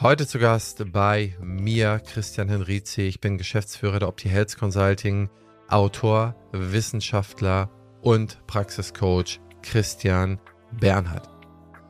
[0.00, 3.02] Heute zu Gast bei mir Christian Henrizi.
[3.02, 5.30] Ich bin Geschäftsführer der Opti Health Consulting,
[5.68, 7.70] Autor, Wissenschaftler
[8.02, 10.40] und Praxiscoach Christian
[10.72, 11.30] Bernhard.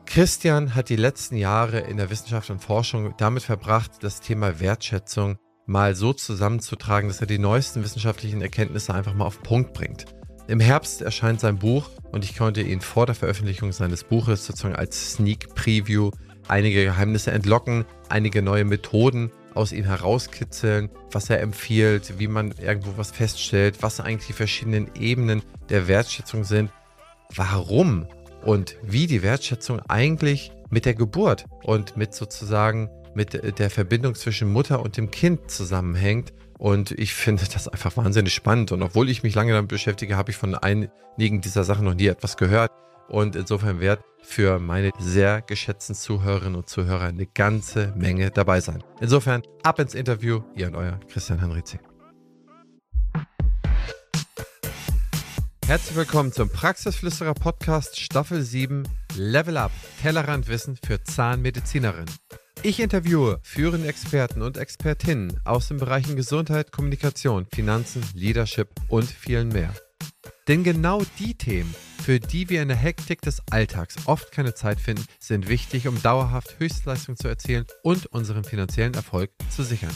[0.05, 5.37] Christian hat die letzten Jahre in der Wissenschaft und Forschung damit verbracht, das Thema Wertschätzung
[5.65, 10.05] mal so zusammenzutragen, dass er die neuesten wissenschaftlichen Erkenntnisse einfach mal auf Punkt bringt.
[10.47, 14.75] Im Herbst erscheint sein Buch und ich konnte ihn vor der Veröffentlichung seines Buches sozusagen
[14.75, 16.11] als Sneak Preview
[16.47, 22.97] einige Geheimnisse entlocken, einige neue Methoden aus ihm herauskitzeln, was er empfiehlt, wie man irgendwo
[22.97, 26.71] was feststellt, was eigentlich die verschiedenen Ebenen der Wertschätzung sind,
[27.33, 28.07] warum
[28.43, 34.51] und wie die Wertschätzung eigentlich mit der Geburt und mit sozusagen mit der Verbindung zwischen
[34.51, 36.33] Mutter und dem Kind zusammenhängt.
[36.57, 38.73] Und ich finde das einfach wahnsinnig spannend.
[38.73, 42.07] Und obwohl ich mich lange damit beschäftige, habe ich von einigen dieser Sachen noch nie
[42.07, 42.71] etwas gehört
[43.07, 48.83] und insofern wird für meine sehr geschätzten Zuhörerinnen und Zuhörer eine ganze Menge dabei sein.
[48.99, 51.79] Insofern ab ins Interview, ihr und euer Christian Henrizi.
[55.67, 58.83] Herzlich willkommen zum Praxisflüsterer Podcast Staffel 7
[59.15, 62.13] Level Up Tellerrand Wissen für Zahnmedizinerinnen.
[62.61, 69.49] Ich interviewe führende Experten und Expertinnen aus den Bereichen Gesundheit, Kommunikation, Finanzen, Leadership und vielen
[69.49, 69.73] mehr.
[70.47, 74.79] Denn genau die Themen, für die wir in der Hektik des Alltags oft keine Zeit
[74.79, 79.95] finden, sind wichtig, um dauerhaft Höchstleistung zu erzielen und unseren finanziellen Erfolg zu sichern.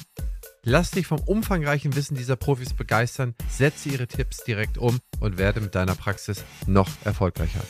[0.63, 5.61] Lass dich vom umfangreichen Wissen dieser Profis begeistern, setze ihre Tipps direkt um und werde
[5.61, 7.61] mit deiner Praxis noch erfolgreicher.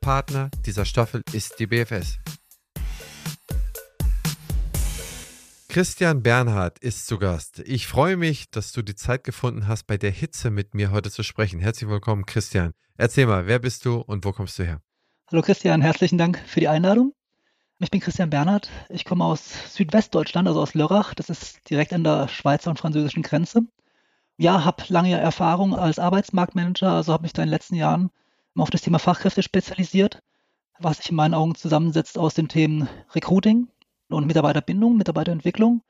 [0.00, 2.18] Partner dieser Staffel ist die BFS.
[5.72, 7.60] Christian Bernhard ist zu Gast.
[7.60, 11.10] Ich freue mich, dass du die Zeit gefunden hast, bei der Hitze mit mir heute
[11.10, 11.60] zu sprechen.
[11.60, 12.74] Herzlich willkommen, Christian.
[12.98, 14.82] Erzähl mal, wer bist du und wo kommst du her?
[15.30, 17.14] Hallo Christian, herzlichen Dank für die Einladung.
[17.78, 18.68] Ich bin Christian Bernhard.
[18.90, 21.14] Ich komme aus Südwestdeutschland, also aus Lörrach.
[21.14, 23.62] Das ist direkt an der Schweizer und französischen Grenze.
[24.36, 28.10] Ja, habe lange Erfahrung als Arbeitsmarktmanager, also habe mich da in den letzten Jahren
[28.56, 30.22] auf das Thema Fachkräfte spezialisiert,
[30.78, 33.68] was sich in meinen Augen zusammensetzt aus den Themen Recruiting,
[34.12, 35.82] und Mitarbeiterbindung, Mitarbeiterentwicklung.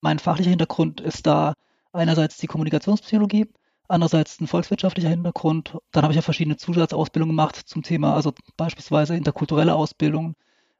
[0.00, 1.54] Mein fachlicher Hintergrund ist da
[1.92, 3.46] einerseits die Kommunikationspsychologie,
[3.88, 5.76] andererseits ein volkswirtschaftlicher Hintergrund.
[5.92, 10.34] Dann habe ich ja verschiedene Zusatzausbildungen gemacht zum Thema, also beispielsweise interkulturelle Ausbildung,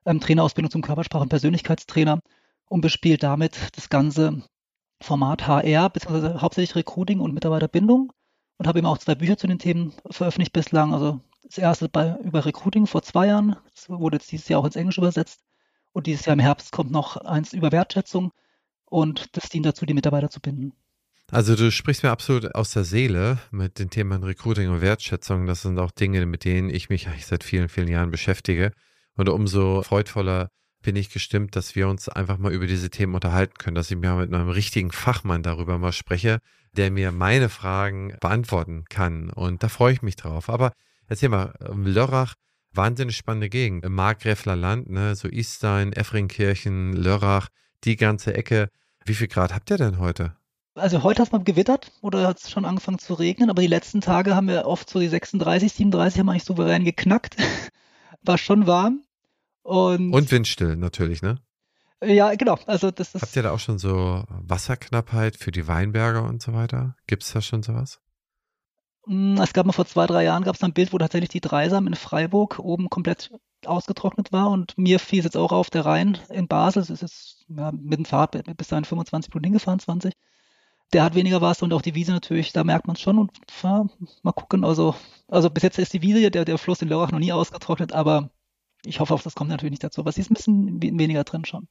[0.05, 2.21] ähm, Trainerausbildung zum Körpersprache- und Persönlichkeitstrainer
[2.69, 4.43] und bespielt damit das ganze
[5.01, 8.13] Format HR, beziehungsweise hauptsächlich Recruiting und Mitarbeiterbindung
[8.59, 10.95] und habe eben auch zwei Bücher zu den Themen veröffentlicht bislang.
[10.95, 14.65] Also das erste bei, über Recruiting vor zwei Jahren, das wurde jetzt dieses Jahr auch
[14.67, 15.46] ins Englische übersetzt
[15.97, 18.33] und dieses Jahr im Herbst kommt noch eins über Wertschätzung
[18.85, 20.75] und das dient dazu, die Mitarbeiter zu binden.
[21.33, 25.47] Also du sprichst mir absolut aus der Seele mit den Themen Recruiting und Wertschätzung.
[25.47, 28.73] Das sind auch Dinge, mit denen ich mich eigentlich seit vielen, vielen Jahren beschäftige.
[29.17, 30.51] Und umso freudvoller
[30.83, 33.97] bin ich gestimmt, dass wir uns einfach mal über diese Themen unterhalten können, dass ich
[33.97, 36.41] mir mit einem richtigen Fachmann darüber mal spreche,
[36.73, 39.31] der mir meine Fragen beantworten kann.
[39.31, 40.51] Und da freue ich mich drauf.
[40.51, 40.73] Aber
[41.09, 42.35] erzähl mal, Lörrach
[42.77, 43.85] wahnsinnig spannende Gegend.
[43.85, 47.49] Im Markgräfler Land, ne, so Istein, Effringkirchen, Lörrach,
[47.85, 48.69] die ganze Ecke.
[49.05, 50.37] Wie viel Grad habt ihr denn heute?
[50.75, 53.69] Also heute hat es mal gewittert oder hat es schon angefangen zu regnen, aber die
[53.69, 57.37] letzten Tage haben wir oft so die 36, 37 haben wir eigentlich souverän geknackt.
[58.23, 59.03] War schon warm.
[59.63, 61.39] Und, und windstill natürlich, ne?
[62.05, 62.59] Ja, genau.
[62.67, 63.23] Also das ist.
[63.23, 66.95] Habt ihr da auch schon so Wasserknappheit für die Weinberge und so weiter?
[67.07, 68.01] Gibt es da schon sowas?
[69.07, 71.41] Hm, es gab mal vor zwei, drei Jahren gab es ein Bild, wo tatsächlich die
[71.41, 73.31] Dreisam in Freiburg oben komplett
[73.65, 77.03] ausgetrocknet war und mir fiel es jetzt auch auf der Rhein in Basel, es ist
[77.03, 80.15] jetzt ja, mit dem Fahrrad bis dahin 25 Minuten hingefahren, 20.
[80.93, 83.33] Der hat weniger Wasser und auch die Wiese natürlich, da merkt man es schon und
[83.63, 83.87] ja,
[84.23, 84.65] mal gucken.
[84.65, 84.95] Also,
[85.29, 88.31] also bis jetzt ist die Wiese, der, der Fluss in Lörrach noch nie ausgetrocknet, aber
[88.85, 90.01] ich hoffe, auf das kommt natürlich nicht dazu.
[90.01, 91.67] Aber sie ist ein bisschen weniger drin schon.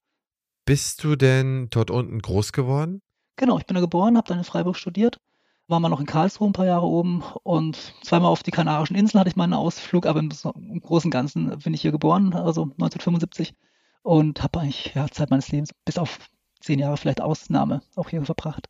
[0.65, 3.01] Bist du denn dort unten groß geworden?
[3.37, 5.21] Genau, ich bin da geboren, habe dann in Freiburg studiert
[5.67, 9.19] war mal noch in Karlsruhe ein paar Jahre oben und zweimal auf die Kanarischen Inseln
[9.19, 12.63] hatte ich meinen Ausflug, aber im, im Großen und Ganzen bin ich hier geboren, also
[12.63, 13.55] 1975
[14.03, 16.19] und habe eigentlich ja, Zeit meines Lebens bis auf
[16.61, 18.67] zehn Jahre vielleicht Ausnahme auch hier verbracht.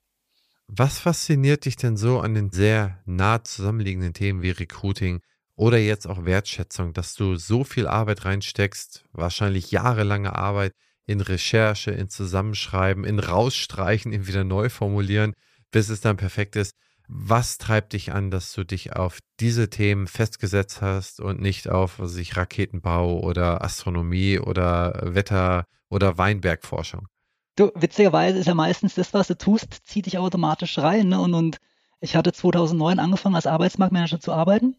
[0.67, 5.21] Was fasziniert dich denn so an den sehr nah zusammenliegenden Themen wie Recruiting
[5.55, 10.73] oder jetzt auch Wertschätzung, dass du so viel Arbeit reinsteckst, wahrscheinlich jahrelange Arbeit
[11.05, 15.33] in Recherche, in Zusammenschreiben, in Rausstreichen, in wieder neu formulieren,
[15.71, 16.73] bis es dann perfekt ist.
[17.07, 21.99] Was treibt dich an, dass du dich auf diese Themen festgesetzt hast und nicht auf
[21.99, 27.07] was ich, Raketenbau oder Astronomie oder Wetter oder Weinbergforschung?
[27.55, 31.09] Du, witzigerweise ist ja meistens das, was du tust, zieht dich automatisch rein.
[31.09, 31.19] Ne?
[31.21, 31.57] Und, und
[32.01, 34.75] ich hatte 2009 angefangen, als Arbeitsmarktmanager zu arbeiten,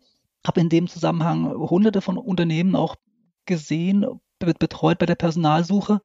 [0.47, 2.97] habe in dem Zusammenhang hunderte von Unternehmen auch
[3.47, 4.05] gesehen,
[4.39, 6.03] betreut bei der Personalsuche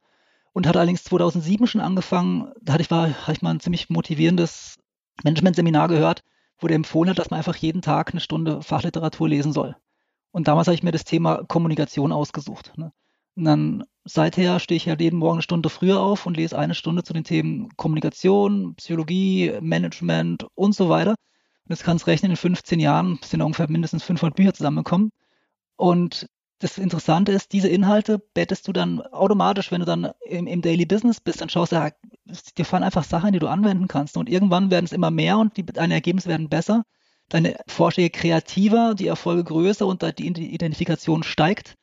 [0.52, 3.90] und hatte allerdings 2007 schon angefangen, da hatte ich, war, hatte ich mal ein ziemlich
[3.90, 4.76] motivierendes
[5.24, 6.22] Management-Seminar gehört,
[6.58, 9.76] wo der empfohlen hat, dass man einfach jeden Tag eine Stunde Fachliteratur lesen soll.
[10.30, 12.72] Und damals habe ich mir das Thema Kommunikation ausgesucht.
[12.76, 12.92] Ne?
[13.36, 16.74] Und dann seither stehe ich ja jeden Morgen eine Stunde früher auf und lese eine
[16.74, 21.10] Stunde zu den Themen Kommunikation, Psychologie, Management und so weiter.
[21.10, 25.10] Und das kannst rechnen, in 15 Jahren sind ungefähr mindestens 500 Bücher zusammengekommen.
[25.76, 26.26] Und
[26.62, 30.86] das Interessante ist, diese Inhalte bettest du dann automatisch, wenn du dann im, im Daily
[30.86, 31.90] Business bist, dann schaust du, ja,
[32.56, 34.16] dir fallen einfach Sachen, die du anwenden kannst.
[34.16, 36.84] Und irgendwann werden es immer mehr und die, deine Ergebnisse werden besser.
[37.28, 41.76] Deine Vorschläge kreativer, die Erfolge größer und die Identifikation steigt.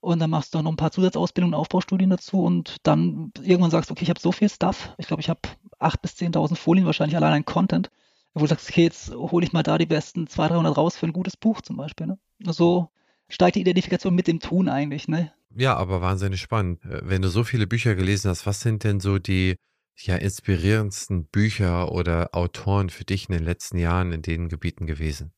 [0.00, 3.92] Und dann machst du noch ein paar Zusatzausbildungen, Aufbaustudien dazu und dann irgendwann sagst du,
[3.92, 4.90] okay, ich habe so viel Stuff.
[4.98, 5.40] Ich glaube, ich habe
[5.80, 7.90] 8.000 bis 10.000 Folien wahrscheinlich allein an Content,
[8.34, 11.06] wo du sagst, okay, jetzt hole ich mal da die besten 200, 300 raus für
[11.06, 12.06] ein gutes Buch zum Beispiel.
[12.06, 12.18] Ne?
[12.40, 12.90] So
[13.28, 15.32] steigt die Identifikation mit dem Tun eigentlich, ne?
[15.54, 16.84] Ja, aber wahnsinnig spannend.
[16.84, 19.56] Äh, wenn du so viele Bücher gelesen hast, was sind denn so die
[19.98, 25.32] ja, inspirierendsten Bücher oder Autoren für dich in den letzten Jahren in den Gebieten gewesen?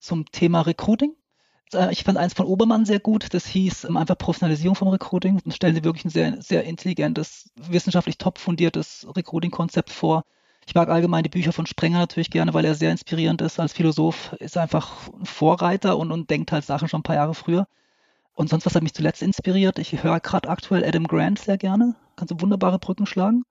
[0.00, 1.14] Zum Thema Recruiting.
[1.72, 3.32] Äh, ich fand eins von Obermann sehr gut.
[3.32, 5.40] Das hieß ähm, einfach Professionalisierung vom Recruiting.
[5.44, 10.24] Und stellen sie wirklich ein sehr, sehr intelligentes, wissenschaftlich top fundiertes Recruiting-Konzept vor.
[10.66, 13.58] Ich mag allgemein die Bücher von Sprenger natürlich gerne, weil er sehr inspirierend ist.
[13.58, 17.16] Als Philosoph ist er einfach ein Vorreiter und, und denkt halt Sachen schon ein paar
[17.16, 17.66] Jahre früher.
[18.34, 19.78] Und sonst, was hat mich zuletzt inspiriert?
[19.78, 21.96] Ich höre gerade aktuell Adam Grant sehr gerne.
[22.16, 23.44] Kannst du wunderbare Brücken schlagen.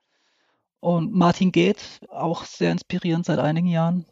[0.79, 4.05] Und Martin Geht, auch sehr inspirierend seit einigen Jahren.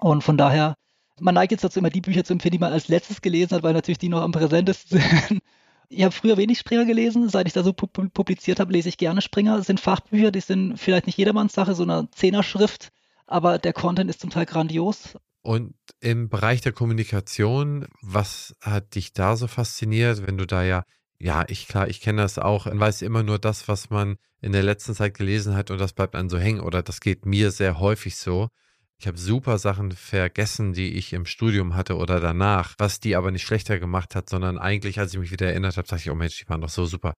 [0.00, 0.76] Und von daher,
[1.20, 3.62] man neigt jetzt dazu, immer die Bücher zu empfehlen, die man als letztes gelesen hat,
[3.62, 5.42] weil natürlich die noch am präsentesten sind.
[5.88, 7.28] Ich habe früher wenig Springer gelesen.
[7.28, 9.56] Seit ich da so publiziert habe, lese ich gerne Springer.
[9.56, 12.90] Das sind Fachbücher, die sind vielleicht nicht jedermanns Sache, so eine Zehner-Schrift,
[13.26, 15.16] aber der Content ist zum Teil grandios.
[15.42, 20.82] Und im Bereich der Kommunikation, was hat dich da so fasziniert, wenn du da ja,
[21.18, 24.52] ja, ich klar, ich kenne das auch, man weiß immer nur das, was man in
[24.52, 27.52] der letzten Zeit gelesen hat und das bleibt dann so hängen oder das geht mir
[27.52, 28.48] sehr häufig so.
[28.98, 33.30] Ich habe super Sachen vergessen, die ich im Studium hatte oder danach, was die aber
[33.30, 36.14] nicht schlechter gemacht hat, sondern eigentlich, als ich mich wieder erinnert habe, dachte ich, oh
[36.14, 37.12] Mensch, die waren doch so super.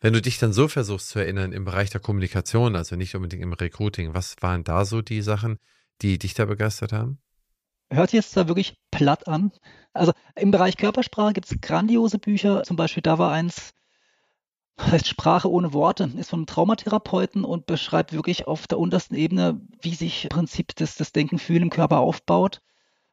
[0.00, 3.42] Wenn du dich dann so versuchst zu erinnern im Bereich der Kommunikation, also nicht unbedingt
[3.42, 5.58] im Recruiting, was waren da so die Sachen,
[6.02, 7.18] die dich da begeistert haben?
[7.90, 9.52] Hört jetzt zwar wirklich platt an.
[9.94, 12.62] Also im Bereich Körpersprache gibt es grandiose Bücher.
[12.64, 13.72] Zum Beispiel da war eins,
[14.78, 19.60] heißt Sprache ohne Worte, ist von einem Traumatherapeuten und beschreibt wirklich auf der untersten Ebene,
[19.80, 22.60] wie sich im Prinzip das, das Denken, Fühlen im Körper aufbaut.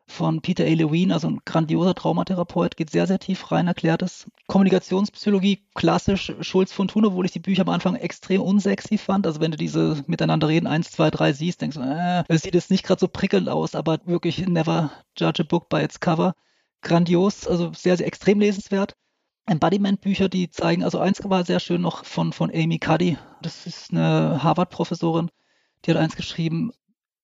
[0.05, 0.67] Von Peter A.
[0.67, 4.29] Lewin, also ein grandioser Traumatherapeut, geht sehr, sehr tief rein, erklärt es.
[4.47, 9.25] Kommunikationspsychologie, klassisch Schulz von Thun, obwohl ich die Bücher am Anfang extrem unsexy fand.
[9.25, 12.53] Also wenn du diese miteinander reden, eins, zwei, drei siehst, denkst du, äh, das sieht
[12.53, 16.33] jetzt nicht gerade so prickelnd aus, aber wirklich never judge a book by its cover.
[16.81, 18.95] Grandios, also sehr, sehr extrem lesenswert.
[19.45, 23.17] Embodiment-Bücher, die zeigen, also eins war sehr schön noch von, von Amy Cuddy.
[23.41, 25.29] Das ist eine Harvard-Professorin,
[25.85, 26.71] die hat eins geschrieben.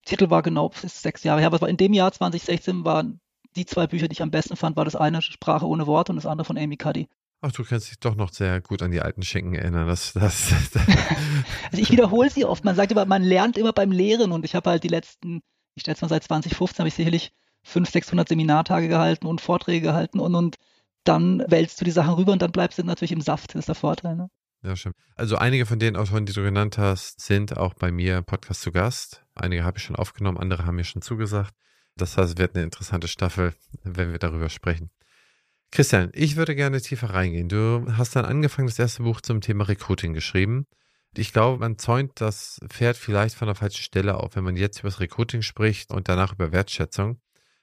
[0.05, 3.21] Titel war genau, ist sechs Jahre her, aber in dem Jahr 2016 waren
[3.55, 6.17] die zwei Bücher, die ich am besten fand, war das eine Sprache ohne Worte und
[6.17, 7.07] das andere von Amy Cuddy.
[7.41, 9.87] Ach, du kannst dich doch noch sehr gut an die alten Schenken erinnern.
[9.87, 10.87] Das, das, das
[11.71, 12.65] also ich wiederhole sie oft.
[12.65, 15.41] Man sagt immer, man lernt immer beim Lehren und ich habe halt die letzten,
[15.75, 17.31] ich schätze mal seit 2015, habe ich sicherlich
[17.63, 20.57] 500, 600 Seminartage gehalten und Vorträge gehalten und, und
[21.09, 23.55] dann wälzt du die Sachen rüber und dann bleibst du natürlich im Saft.
[23.55, 24.15] Das ist der Vorteil.
[24.15, 24.29] Ne?
[24.63, 24.95] Ja, stimmt.
[25.15, 28.61] Also einige von den Autoren, die du genannt hast, sind auch bei mir im Podcast
[28.61, 29.23] zu Gast.
[29.33, 31.53] Einige habe ich schon aufgenommen, andere haben mir schon zugesagt.
[31.95, 33.53] Das heißt, es wird eine interessante Staffel,
[33.83, 34.91] wenn wir darüber sprechen.
[35.71, 37.49] Christian, ich würde gerne tiefer reingehen.
[37.49, 40.65] Du hast dann angefangen, das erste Buch zum Thema Recruiting geschrieben.
[41.15, 44.79] Ich glaube, man zäunt das Pferd vielleicht von der falschen Stelle auf, wenn man jetzt
[44.79, 47.19] über das Recruiting spricht und danach über Wertschätzung.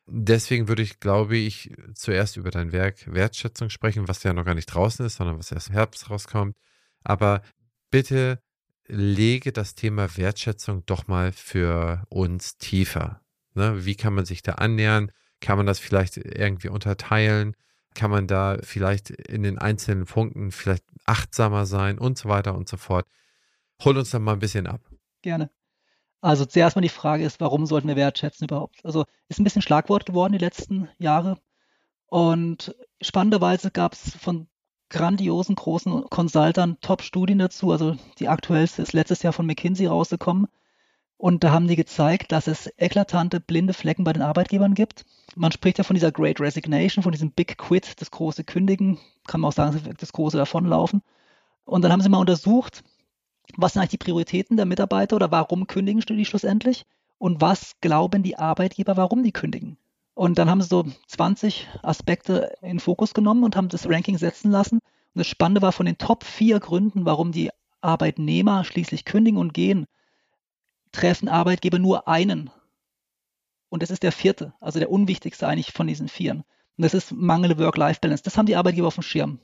[0.09, 4.55] Deswegen würde ich, glaube ich, zuerst über dein Werk Wertschätzung sprechen, was ja noch gar
[4.55, 6.57] nicht draußen ist, sondern was erst im Herbst rauskommt.
[7.03, 7.43] Aber
[7.91, 8.41] bitte
[8.87, 13.21] lege das Thema Wertschätzung doch mal für uns tiefer.
[13.55, 13.85] Ne?
[13.85, 15.11] Wie kann man sich da annähern?
[15.41, 17.57] Kann man das vielleicht irgendwie unterteilen?
[17.95, 22.69] Kann man da vielleicht in den einzelnen Punkten vielleicht achtsamer sein und so weiter und
[22.69, 23.07] so fort?
[23.83, 24.81] Hol uns da mal ein bisschen ab.
[25.23, 25.51] Gerne.
[26.27, 28.85] Also zuerst mal die Frage ist, warum sollten wir wertschätzen überhaupt?
[28.85, 31.39] Also ist ein bisschen Schlagwort geworden die letzten Jahre.
[32.09, 34.49] Und spannenderweise gab es von
[34.91, 37.71] grandiosen großen Consultern Top-Studien dazu.
[37.71, 40.49] Also die aktuellste ist letztes Jahr von McKinsey rausgekommen.
[41.17, 45.05] Und da haben die gezeigt, dass es eklatante blinde Flecken bei den Arbeitgebern gibt.
[45.37, 49.41] Man spricht ja von dieser Great Resignation, von diesem Big Quit, das große Kündigen, kann
[49.41, 51.03] man auch sagen, das große Davonlaufen.
[51.65, 52.83] Und dann haben sie mal untersucht,
[53.57, 56.85] was sind eigentlich die Prioritäten der Mitarbeiter oder warum kündigen die schlussendlich?
[57.19, 59.79] Und was glauben die Arbeitgeber, warum die kündigen?
[60.15, 64.51] Und dann haben sie so 20 Aspekte in Fokus genommen und haben das Ranking setzen
[64.51, 64.77] lassen.
[64.77, 67.51] Und das Spannende war von den Top vier Gründen, warum die
[67.81, 69.87] Arbeitnehmer schließlich kündigen und gehen,
[70.93, 72.51] treffen Arbeitgeber nur einen.
[73.69, 76.45] Und das ist der vierte, also der unwichtigste eigentlich von diesen vieren.
[76.77, 78.23] Und das ist mangelnde Work-Life-Balance.
[78.23, 79.39] Das haben die Arbeitgeber auf dem Schirm.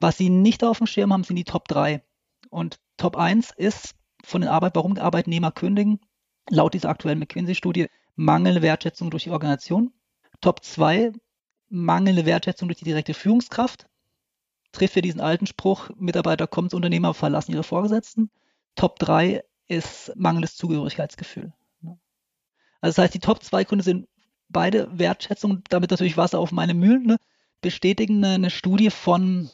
[0.00, 2.02] Was sie nicht auf dem Schirm haben, sind die Top 3.
[2.50, 6.00] Und Top 1 ist von den Arbeit, warum Arbeitnehmer kündigen,
[6.50, 9.92] laut dieser aktuellen McKinsey-Studie, mangelnde Wertschätzung durch die Organisation.
[10.40, 11.12] Top 2,
[11.68, 13.86] mangelnde Wertschätzung durch die direkte Führungskraft.
[14.72, 18.30] Trifft für diesen alten Spruch, Mitarbeiter kommen zu Unternehmer, verlassen ihre Vorgesetzten.
[18.74, 21.52] Top 3 ist mangelndes Zugehörigkeitsgefühl.
[22.80, 24.08] Also das heißt, die Top 2 Gründe sind
[24.48, 27.16] beide Wertschätzung, damit natürlich Wasser auf meine Mühlen, ne,
[27.60, 29.50] bestätigen eine Studie von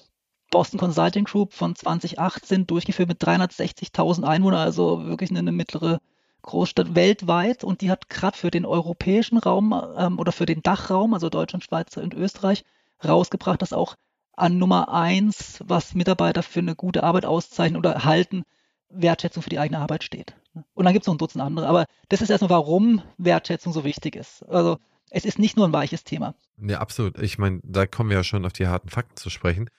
[0.52, 5.99] Boston Consulting Group von 2018 durchgeführt mit 360.000 Einwohnern, also wirklich eine mittlere
[6.42, 7.64] Großstadt weltweit.
[7.64, 11.64] Und die hat gerade für den europäischen Raum ähm, oder für den Dachraum, also Deutschland,
[11.64, 12.64] Schweiz und Österreich,
[13.02, 13.97] rausgebracht, dass auch
[14.35, 18.44] an Nummer eins, was Mitarbeiter für eine gute Arbeit auszeichnen oder halten,
[18.90, 20.35] Wertschätzung für die eigene Arbeit steht.
[20.75, 21.66] Und dann gibt es noch ein Dutzend andere.
[21.66, 24.42] Aber das ist erstmal, warum Wertschätzung so wichtig ist.
[24.49, 24.78] Also
[25.11, 26.35] es ist nicht nur ein weiches Thema.
[26.59, 27.18] Ja, absolut.
[27.23, 29.71] Ich meine, da kommen wir ja schon auf die harten Fakten zu sprechen.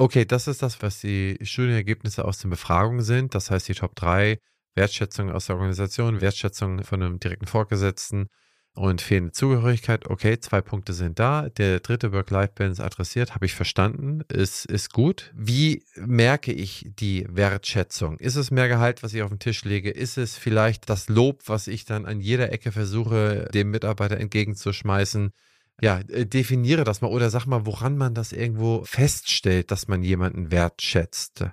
[0.00, 3.34] Okay, das ist das, was die Studienergebnisse aus den Befragungen sind.
[3.34, 4.38] Das heißt, die Top 3,
[4.76, 8.28] Wertschätzung aus der Organisation, Wertschätzung von einem direkten Vorgesetzten
[8.74, 10.08] und fehlende Zugehörigkeit.
[10.08, 11.48] Okay, zwei Punkte sind da.
[11.48, 15.32] Der dritte Work-Life-Balance adressiert, habe ich verstanden, ist, ist gut.
[15.34, 18.18] Wie merke ich die Wertschätzung?
[18.18, 19.90] Ist es mehr Gehalt, was ich auf den Tisch lege?
[19.90, 25.32] Ist es vielleicht das Lob, was ich dann an jeder Ecke versuche, dem Mitarbeiter entgegenzuschmeißen?
[25.80, 30.02] Ja, äh, definiere das mal oder sag mal, woran man das irgendwo feststellt, dass man
[30.02, 31.44] jemanden wertschätzt.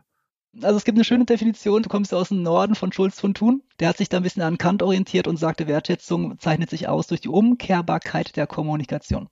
[0.62, 3.62] Also es gibt eine schöne Definition, du kommst aus dem Norden von Schulz von Thun.
[3.79, 7.08] Der hat sich da ein bisschen an Kant orientiert und sagte, Wertschätzung zeichnet sich aus
[7.08, 9.27] durch die Umkehrbarkeit der Kommunikation.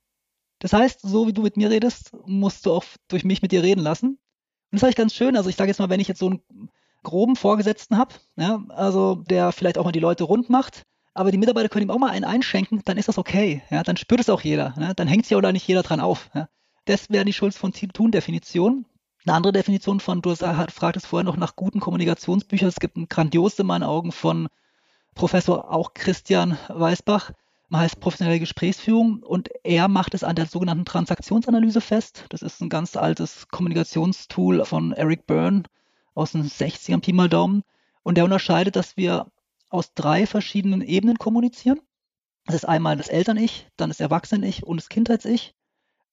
[0.60, 3.64] Das heißt, so wie du mit mir redest, musst du auch durch mich mit dir
[3.64, 4.10] reden lassen.
[4.10, 4.18] Und
[4.72, 5.38] das ist eigentlich ganz schön.
[5.38, 6.70] Also ich sage jetzt mal, wenn ich jetzt so einen
[7.04, 10.84] groben Vorgesetzten habe, ja, also der vielleicht auch mal die Leute rund macht,
[11.14, 13.62] aber die Mitarbeiter können ihm auch mal einen einschenken, dann ist das okay.
[13.70, 14.74] Ja, dann spürt es auch jeder.
[14.80, 16.30] Ja, dann hängt sich ja oder nicht jeder dran auf.
[16.34, 16.50] Ja.
[16.86, 18.86] Das wäre die Schulz von Thun-Definition.
[19.26, 22.68] Eine andere Definition von, du fragtest vorher noch nach guten Kommunikationsbüchern.
[22.68, 24.50] Es gibt ein grandios in meinen Augen von
[25.16, 27.32] Professor auch Christian Weißbach,
[27.72, 32.26] heißt professionelle Gesprächsführung und er macht es an der sogenannten Transaktionsanalyse fest.
[32.30, 35.64] Das ist ein ganz altes Kommunikationstool von Eric Byrne
[36.14, 37.64] aus den 60ern, Pi mal Daumen.
[38.04, 39.28] Und der unterscheidet, dass wir
[39.74, 41.82] aus drei verschiedenen Ebenen kommunizieren.
[42.46, 45.56] Das ist einmal das Eltern-Ich, dann das Erwachsenen-Ich und das Kindheits-Ich.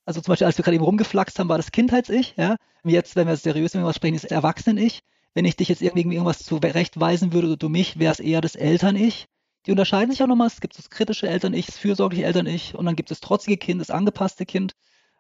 [0.07, 2.35] Also zum Beispiel, als wir gerade eben rumgeflaxt haben, war das Kindheits-Ich.
[2.37, 2.57] Ja?
[2.85, 5.01] Jetzt, wenn wir seriös über was sprechen, ist das Erwachsenen-Ich.
[5.35, 8.57] Wenn ich dich jetzt irgendwie irgendwas zurechtweisen würde oder du mich, wäre es eher das
[8.57, 9.27] Eltern-Ich.
[9.67, 10.47] Die unterscheiden sich auch nochmal.
[10.47, 13.81] Es gibt das kritische Eltern-Ich, das fürsorgliche Eltern-Ich und dann gibt es das trotzige Kind,
[13.81, 14.73] das angepasste Kind.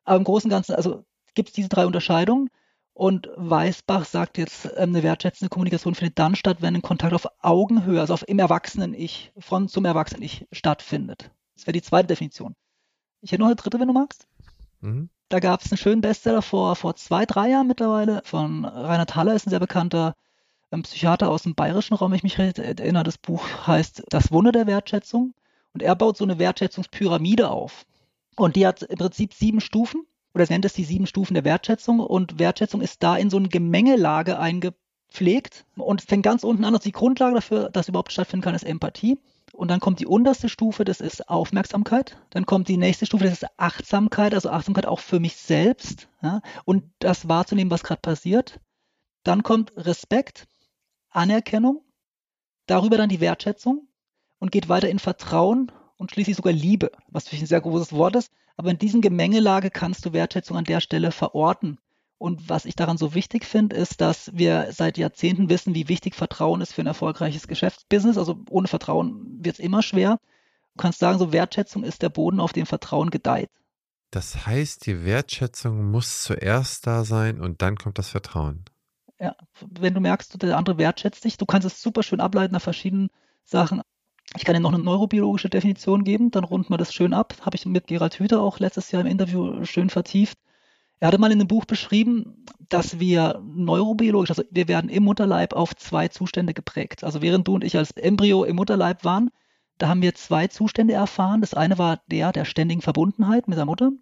[0.04, 1.04] Aber im Großen und Ganzen, also
[1.34, 2.48] gibt es diese drei Unterscheidungen.
[3.00, 7.26] Und Weißbach sagt jetzt, ähm, eine wertschätzende Kommunikation findet dann statt, wenn ein Kontakt auf
[7.40, 11.30] Augenhöhe, also auf im Erwachsenen-Ich, von zum Erwachsenen-Ich stattfindet.
[11.54, 12.54] Das wäre die zweite Definition.
[13.22, 14.26] Ich hätte noch eine dritte, wenn du magst.
[14.82, 15.08] Mhm.
[15.30, 19.34] Da gab es einen schönen Bestseller vor, vor zwei, drei Jahren mittlerweile von Reinhard Haller,
[19.34, 20.14] ist ein sehr bekannter
[20.70, 23.04] ähm, Psychiater aus dem bayerischen Raum, wenn ich mich erinnere.
[23.04, 25.32] Das Buch heißt Das Wunder der Wertschätzung.
[25.72, 27.86] Und er baut so eine Wertschätzungspyramide auf.
[28.36, 30.04] Und die hat im Prinzip sieben Stufen.
[30.34, 32.00] Oder er nennt es die sieben Stufen der Wertschätzung.
[32.00, 35.64] Und Wertschätzung ist da in so eine Gemengelage eingepflegt.
[35.76, 39.18] Und fängt ganz unten an, dass die Grundlage dafür, dass überhaupt stattfinden kann, ist Empathie.
[39.52, 42.16] Und dann kommt die unterste Stufe, das ist Aufmerksamkeit.
[42.30, 46.08] Dann kommt die nächste Stufe, das ist Achtsamkeit, also Achtsamkeit auch für mich selbst.
[46.22, 48.60] Ja, und das wahrzunehmen, was gerade passiert.
[49.24, 50.46] Dann kommt Respekt,
[51.10, 51.82] Anerkennung,
[52.66, 53.88] darüber dann die Wertschätzung
[54.38, 58.16] und geht weiter in Vertrauen und schließlich sogar Liebe, was natürlich ein sehr großes Wort
[58.16, 58.32] ist.
[58.56, 61.78] Aber in diesen Gemengelage kannst du Wertschätzung an der Stelle verorten.
[62.16, 66.14] Und was ich daran so wichtig finde, ist, dass wir seit Jahrzehnten wissen, wie wichtig
[66.14, 68.16] Vertrauen ist für ein erfolgreiches Geschäftsbusiness.
[68.16, 70.18] Also ohne Vertrauen wird es immer schwer.
[70.74, 73.50] Du kannst sagen, so Wertschätzung ist der Boden, auf dem Vertrauen gedeiht.
[74.10, 78.64] Das heißt, die Wertschätzung muss zuerst da sein und dann kommt das Vertrauen.
[79.18, 82.62] Ja, wenn du merkst, der andere wertschätzt dich, du kannst es super schön ableiten nach
[82.62, 83.10] verschiedenen
[83.44, 83.82] Sachen.
[84.36, 87.34] Ich kann dir noch eine neurobiologische Definition geben, dann runden wir das schön ab.
[87.40, 90.38] Habe ich mit Gerald Hüther auch letztes Jahr im Interview schön vertieft.
[91.00, 95.54] Er hatte mal in einem Buch beschrieben, dass wir neurobiologisch, also wir werden im Mutterleib
[95.54, 97.02] auf zwei Zustände geprägt.
[97.02, 99.30] Also während du und ich als Embryo im Mutterleib waren,
[99.78, 101.40] da haben wir zwei Zustände erfahren.
[101.40, 103.92] Das eine war der der ständigen Verbundenheit mit der Mutter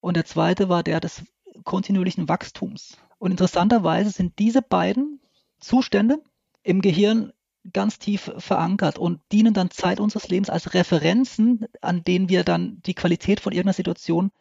[0.00, 1.24] und der zweite war der des
[1.64, 2.98] kontinuierlichen Wachstums.
[3.18, 5.20] Und interessanterweise sind diese beiden
[5.58, 6.18] Zustände
[6.62, 7.32] im Gehirn
[7.72, 12.80] ganz tief verankert und dienen dann Zeit unseres Lebens als Referenzen, an denen wir dann
[12.86, 14.32] die Qualität von irgendeiner Situation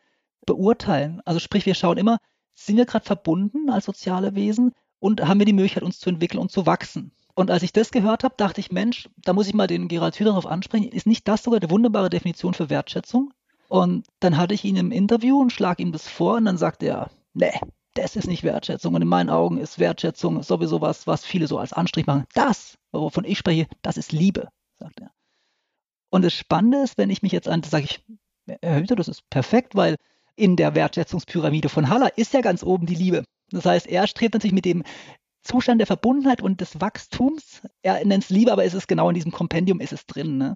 [0.45, 1.21] beurteilen.
[1.25, 2.17] Also sprich, wir schauen immer,
[2.55, 6.39] sind wir gerade verbunden als soziale Wesen und haben wir die Möglichkeit, uns zu entwickeln
[6.39, 7.11] und zu wachsen.
[7.33, 10.19] Und als ich das gehört habe, dachte ich, Mensch, da muss ich mal den Gerald
[10.19, 10.89] Hüder darauf ansprechen.
[10.89, 13.33] Ist nicht das sogar eine wunderbare Definition für Wertschätzung?
[13.69, 16.87] Und dann hatte ich ihn im Interview und schlage ihm das vor und dann sagte
[16.87, 17.53] er, nee,
[17.93, 18.93] das ist nicht Wertschätzung.
[18.95, 22.25] Und in meinen Augen ist Wertschätzung sowieso was, was viele so als Anstrich machen.
[22.33, 24.47] Das, wovon ich spreche, das ist Liebe,
[24.79, 25.11] sagt er.
[26.09, 28.03] Und das Spannende ist, wenn ich mich jetzt an, sage ich,
[28.61, 29.95] Herr Hüter, das ist perfekt, weil
[30.35, 33.23] in der Wertschätzungspyramide von Haller ist ja ganz oben die Liebe.
[33.49, 34.83] Das heißt, er strebt natürlich mit dem
[35.43, 39.15] Zustand der Verbundenheit und des Wachstums, er nennt es Liebe, aber ist es genau in
[39.15, 40.37] diesem Kompendium ist es drin.
[40.37, 40.55] Ne?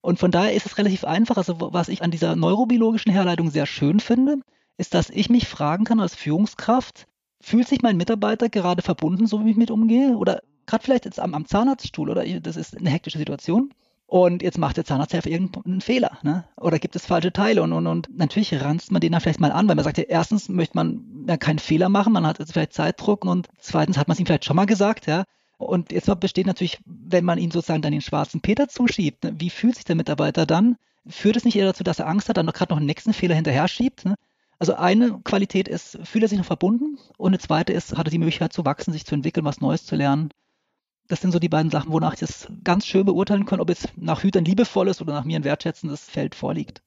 [0.00, 1.36] Und von daher ist es relativ einfach.
[1.36, 4.40] Also was ich an dieser neurobiologischen Herleitung sehr schön finde,
[4.78, 7.06] ist, dass ich mich fragen kann als Führungskraft,
[7.40, 10.16] fühlt sich mein Mitarbeiter gerade verbunden, so wie ich mit umgehe?
[10.16, 13.72] Oder gerade vielleicht jetzt am, am Zahnarztstuhl oder das ist eine hektische Situation.
[14.08, 16.44] Und jetzt macht der Zahnarzthelfer irgendeinen Fehler, ne?
[16.56, 19.50] Oder gibt es falsche Teile und, und, und natürlich ranzt man den dann vielleicht mal
[19.50, 22.52] an, weil man sagt, ja, erstens möchte man ja keinen Fehler machen, man hat jetzt
[22.52, 25.24] vielleicht Zeitdruck und zweitens hat man es ihm vielleicht schon mal gesagt, ja.
[25.58, 29.34] Und jetzt besteht natürlich, wenn man ihm sozusagen dann den schwarzen Peter zuschiebt, ne?
[29.38, 30.76] wie fühlt sich der Mitarbeiter dann?
[31.08, 33.34] Führt es nicht eher dazu, dass er Angst hat, dann gerade noch einen nächsten Fehler
[33.34, 34.04] hinterher schiebt?
[34.04, 34.16] Ne?
[34.58, 38.10] Also eine Qualität ist, fühlt er sich noch verbunden und eine zweite ist, hat er
[38.10, 40.30] die Möglichkeit zu wachsen, sich zu entwickeln, was Neues zu lernen
[41.08, 43.92] das sind so die beiden Sachen, wonach ich das ganz schön beurteilen kann, ob jetzt
[43.96, 46.82] nach Hütern liebevolles oder nach mir ein wertschätzendes Feld vorliegt.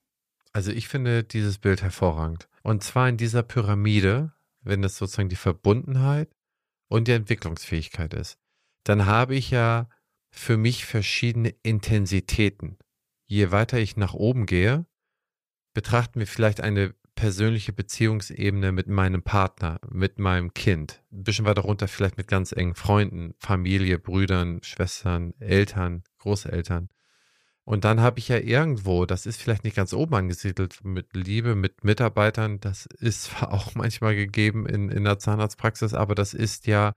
[0.51, 2.49] Also ich finde dieses Bild hervorragend.
[2.63, 6.29] Und zwar in dieser Pyramide, wenn es sozusagen die Verbundenheit
[6.88, 8.38] und die Entwicklungsfähigkeit ist,
[8.83, 9.89] dann habe ich ja
[10.31, 12.77] für mich verschiedene Intensitäten.
[13.25, 14.85] Je weiter ich nach oben gehe,
[15.73, 21.03] betrachten wir vielleicht eine persönliche Beziehungsebene mit meinem Partner, mit meinem Kind.
[21.11, 26.88] Ein bisschen weiter runter vielleicht mit ganz engen Freunden, Familie, Brüdern, Schwestern, Eltern, Großeltern.
[27.65, 31.55] Und dann habe ich ja irgendwo, das ist vielleicht nicht ganz oben angesiedelt, mit Liebe,
[31.55, 36.67] mit Mitarbeitern, das ist zwar auch manchmal gegeben in, in der Zahnarztpraxis, aber das ist
[36.67, 36.93] ja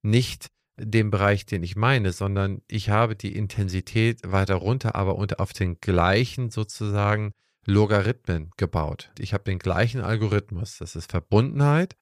[0.00, 0.46] nicht
[0.78, 5.52] dem Bereich, den ich meine, sondern ich habe die Intensität weiter runter, aber unter auf
[5.52, 7.34] den gleichen sozusagen
[7.66, 9.10] Logarithmen gebaut.
[9.18, 10.78] Ich habe den gleichen Algorithmus.
[10.78, 11.96] Das ist Verbundenheit.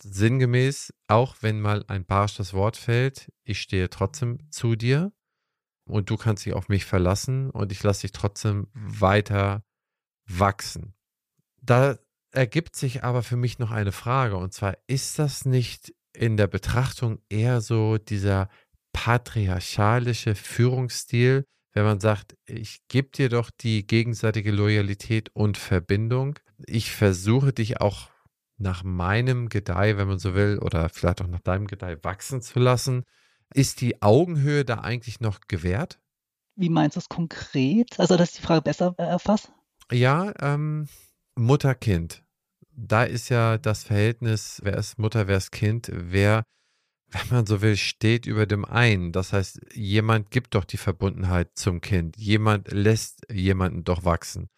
[0.00, 5.12] Sinngemäß, auch wenn mal ein barsches Wort fällt, ich stehe trotzdem zu dir
[5.86, 9.62] und du kannst dich auf mich verlassen und ich lasse dich trotzdem weiter
[10.26, 10.94] wachsen.
[11.62, 11.98] Da
[12.32, 16.48] ergibt sich aber für mich noch eine Frage und zwar, ist das nicht in der
[16.48, 18.48] Betrachtung eher so dieser
[18.92, 21.44] patriarchalische Führungsstil,
[21.78, 26.38] wenn man sagt, ich gebe dir doch die gegenseitige Loyalität und Verbindung.
[26.66, 28.10] Ich versuche dich auch
[28.56, 32.58] nach meinem Gedeih, wenn man so will, oder vielleicht auch nach deinem Gedeih wachsen zu
[32.58, 33.04] lassen.
[33.54, 36.00] Ist die Augenhöhe da eigentlich noch gewährt?
[36.56, 37.98] Wie meinst du es konkret?
[38.00, 39.52] Also, dass ich die Frage besser äh, erfasst?
[39.92, 40.88] Ja, ähm,
[41.36, 42.24] Mutter-Kind.
[42.72, 46.42] Da ist ja das Verhältnis, wer ist Mutter, wer ist Kind, wer
[47.10, 49.12] wenn man so will, steht über dem einen.
[49.12, 52.16] Das heißt, jemand gibt doch die Verbundenheit zum Kind.
[52.16, 54.48] Jemand lässt jemanden doch wachsen.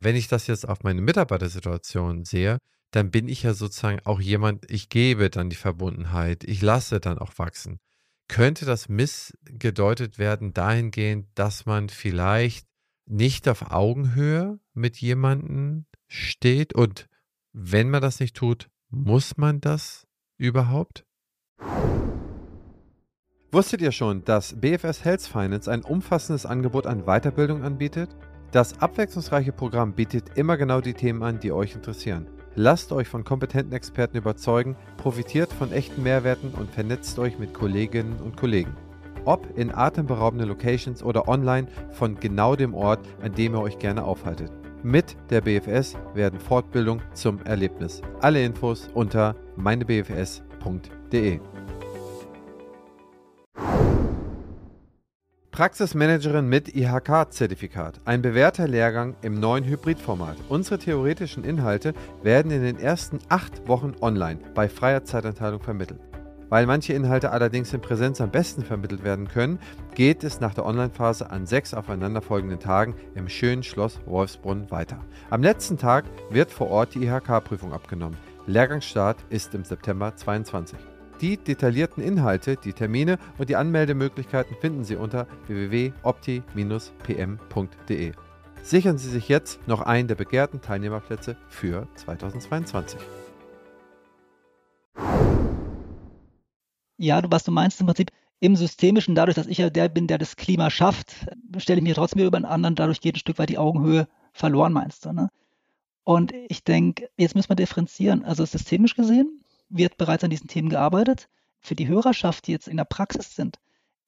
[0.00, 2.58] Wenn ich das jetzt auf meine Mitarbeitersituation sehe,
[2.90, 7.18] dann bin ich ja sozusagen auch jemand, ich gebe dann die Verbundenheit, ich lasse dann
[7.18, 7.80] auch wachsen.
[8.28, 12.66] Könnte das missgedeutet werden dahingehend, dass man vielleicht
[13.06, 17.08] nicht auf Augenhöhe mit jemandem steht und
[17.52, 21.04] wenn man das nicht tut, muss man das überhaupt?
[23.54, 28.10] Wusstet ihr schon, dass BFS Health Finance ein umfassendes Angebot an Weiterbildung anbietet?
[28.50, 32.26] Das abwechslungsreiche Programm bietet immer genau die Themen an, die euch interessieren.
[32.56, 38.16] Lasst euch von kompetenten Experten überzeugen, profitiert von echten Mehrwerten und vernetzt euch mit Kolleginnen
[38.24, 38.76] und Kollegen.
[39.24, 44.02] Ob in atemberaubenden Locations oder online von genau dem Ort, an dem ihr euch gerne
[44.02, 44.50] aufhaltet.
[44.82, 48.02] Mit der BFS werden Fortbildung zum Erlebnis.
[48.20, 51.03] Alle Infos unter meinebfs.de.
[55.52, 58.00] Praxismanagerin mit IHK-Zertifikat.
[58.04, 60.36] Ein bewährter Lehrgang im neuen Hybridformat.
[60.48, 66.00] Unsere theoretischen Inhalte werden in den ersten acht Wochen online bei freier Zeitanteilung vermittelt.
[66.48, 69.60] Weil manche Inhalte allerdings in Präsenz am besten vermittelt werden können,
[69.94, 74.98] geht es nach der Online-Phase an sechs aufeinanderfolgenden Tagen im schönen Schloss Wolfsbrunn weiter.
[75.30, 78.18] Am letzten Tag wird vor Ort die IHK-Prüfung abgenommen.
[78.46, 80.93] Lehrgangsstart ist im September 2022.
[81.24, 88.12] Die detaillierten Inhalte, die Termine und die Anmeldemöglichkeiten finden Sie unter www.opti-pm.de.
[88.62, 93.00] Sichern Sie sich jetzt noch einen der begehrten Teilnehmerplätze für 2022.
[96.98, 98.10] Ja, was du meinst im Prinzip
[98.40, 101.94] im Systemischen, dadurch, dass ich ja der bin, der das Klima schafft, stelle ich mir
[101.94, 105.14] trotzdem über einen anderen, dadurch geht ein Stück weit die Augenhöhe verloren, meinst du.
[105.14, 105.30] Ne?
[106.02, 108.26] Und ich denke, jetzt müssen wir differenzieren.
[108.26, 109.40] Also systemisch gesehen
[109.76, 111.28] wird bereits an diesen Themen gearbeitet.
[111.60, 113.58] für die Hörerschaft, die jetzt in der Praxis sind,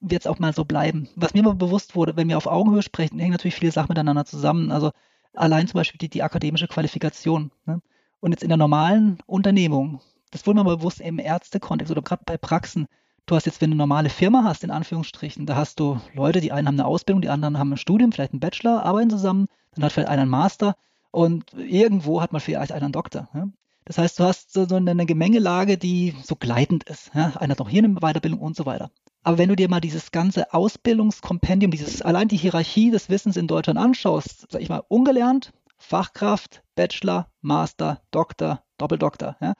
[0.00, 1.08] wird es auch mal so bleiben.
[1.16, 4.26] Was mir aber bewusst wurde, wenn wir auf Augenhöhe sprechen, hängen natürlich viele Sachen miteinander
[4.26, 4.70] zusammen.
[4.70, 4.92] Also
[5.32, 7.50] allein zum Beispiel die, die akademische Qualifikation.
[7.64, 7.80] Ne?
[8.20, 10.00] Und jetzt in der normalen Unternehmung,
[10.32, 12.88] das wurde mir aber bewusst im Ärztekontext oder gerade bei Praxen,
[13.24, 16.40] du hast jetzt, wenn du eine normale Firma hast, in Anführungsstrichen, da hast du Leute,
[16.40, 19.48] die einen haben eine Ausbildung, die anderen haben ein Studium, vielleicht einen Bachelor, arbeiten zusammen,
[19.74, 20.76] dann hat vielleicht einer einen Master
[21.10, 23.28] und irgendwo hat man vielleicht einen Doktor.
[23.32, 23.48] Ja?
[23.86, 27.12] Das heißt, du hast so eine Gemengelage, die so gleitend ist.
[27.14, 27.32] Ja?
[27.36, 28.90] Einer hat noch hier eine Weiterbildung und so weiter.
[29.22, 33.46] Aber wenn du dir mal dieses ganze Ausbildungskompendium, dieses allein die Hierarchie des Wissens in
[33.46, 39.36] Deutschland anschaust, sag ich mal, ungelernt, Fachkraft, Bachelor, Master, Doktor, Doppeldoktor.
[39.40, 39.54] Ja?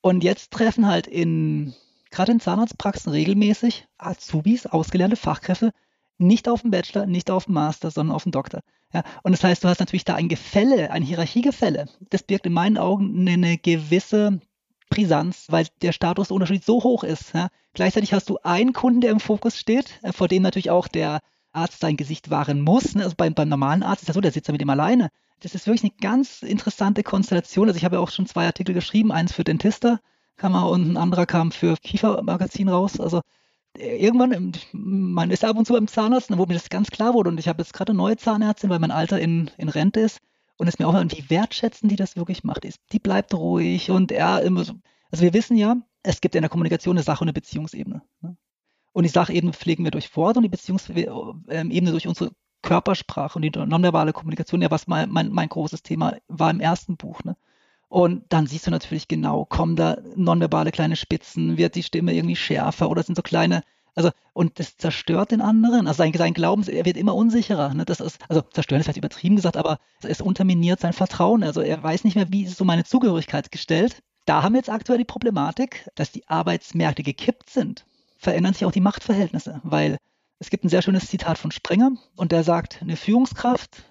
[0.00, 1.74] Und jetzt treffen halt in
[2.10, 5.72] gerade in Zahnarztpraxen regelmäßig Azubis, ausgelernte Fachkräfte,
[6.26, 8.60] nicht auf dem Bachelor, nicht auf dem Master, sondern auf dem Doktor.
[8.92, 11.86] Ja, und das heißt, du hast natürlich da ein Gefälle, ein Hierarchiegefälle.
[12.10, 14.40] Das birgt in meinen Augen eine gewisse
[14.88, 17.34] Brisanz, weil der Statusunterschied so hoch ist.
[17.34, 17.48] Ja.
[17.72, 21.20] Gleichzeitig hast du einen Kunden, der im Fokus steht, äh, vor dem natürlich auch der
[21.52, 22.94] Arzt sein Gesicht wahren muss.
[22.94, 23.02] Ne.
[23.02, 25.10] Also beim, beim normalen Arzt ist das so, der sitzt da mit ihm alleine.
[25.40, 27.68] Das ist wirklich eine ganz interessante Konstellation.
[27.68, 30.00] Also ich habe ja auch schon zwei Artikel geschrieben, eins für Dentista
[30.36, 32.98] kam und ein anderer kam für Kiefermagazin raus.
[32.98, 33.20] Also
[33.76, 37.30] irgendwann, man ist ab und zu beim Zahnarzt, wo mir das ganz klar wurde.
[37.30, 40.20] Und ich habe jetzt gerade eine neue Zahnärztin, weil mein Alter in, in Rente ist.
[40.56, 42.66] Und es mir auch wie wertschätzen die das wirklich macht.
[42.92, 44.74] Die bleibt ruhig und er immer so.
[45.10, 48.02] Also wir wissen ja, es gibt in der Kommunikation eine Sache und eine Beziehungsebene.
[48.20, 48.36] Ne?
[48.92, 52.30] Und die Sachebene pflegen wir durch Wort und die Beziehungsebene durch unsere
[52.62, 56.96] Körpersprache und die nonverbale Kommunikation, ja, was mein, mein, mein großes Thema war im ersten
[56.96, 57.24] Buch.
[57.24, 57.36] Ne?
[57.94, 62.34] Und dann siehst du natürlich genau, kommen da nonverbale kleine Spitzen, wird die Stimme irgendwie
[62.34, 63.62] schärfer oder sind so kleine,
[63.94, 65.86] also, und das zerstört den anderen.
[65.86, 67.72] Also sein, sein Glauben, er wird immer unsicherer.
[67.72, 67.84] Ne?
[67.84, 71.44] Das ist, also zerstören ist vielleicht übertrieben gesagt, aber es unterminiert sein Vertrauen.
[71.44, 74.02] Also er weiß nicht mehr, wie ist so meine Zugehörigkeit gestellt.
[74.24, 77.86] Da haben wir jetzt aktuell die Problematik, dass die Arbeitsmärkte gekippt sind.
[78.18, 79.98] Verändern sich auch die Machtverhältnisse, weil
[80.40, 83.84] es gibt ein sehr schönes Zitat von Sprenger und der sagt, eine Führungskraft,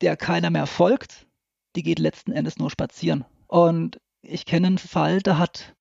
[0.00, 1.28] der keiner mehr folgt,
[1.76, 3.24] die geht letzten Endes nur spazieren.
[3.46, 5.74] Und ich kenne einen Fall, da hat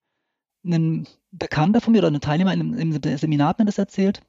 [0.63, 4.21] ein Bekannter von mir oder ein Teilnehmer einem, im Seminar hat mir das erzählt.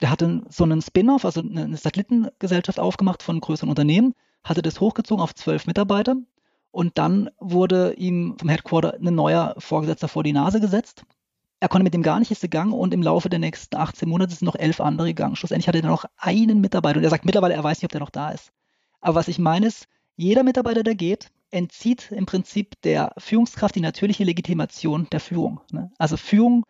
[0.00, 5.22] Der hatte so einen Spin-off, also eine Satellitengesellschaft aufgemacht von größeren Unternehmen, hatte das hochgezogen
[5.22, 6.16] auf zwölf Mitarbeiter
[6.70, 11.04] und dann wurde ihm vom Headquarter ein neuer Vorgesetzter vor die Nase gesetzt.
[11.60, 14.34] Er konnte mit dem gar nicht ist gegangen und im Laufe der nächsten 18 Monate
[14.34, 15.36] sind noch elf andere gegangen.
[15.36, 18.00] Schlussendlich hatte er noch einen Mitarbeiter und er sagt mittlerweile, er weiß nicht, ob der
[18.00, 18.52] noch da ist.
[19.00, 23.80] Aber was ich meine ist, jeder Mitarbeiter, der geht, entzieht im Prinzip der Führungskraft die
[23.80, 25.60] natürliche Legitimation der Führung.
[25.70, 25.90] Ne?
[25.98, 26.64] Also Führung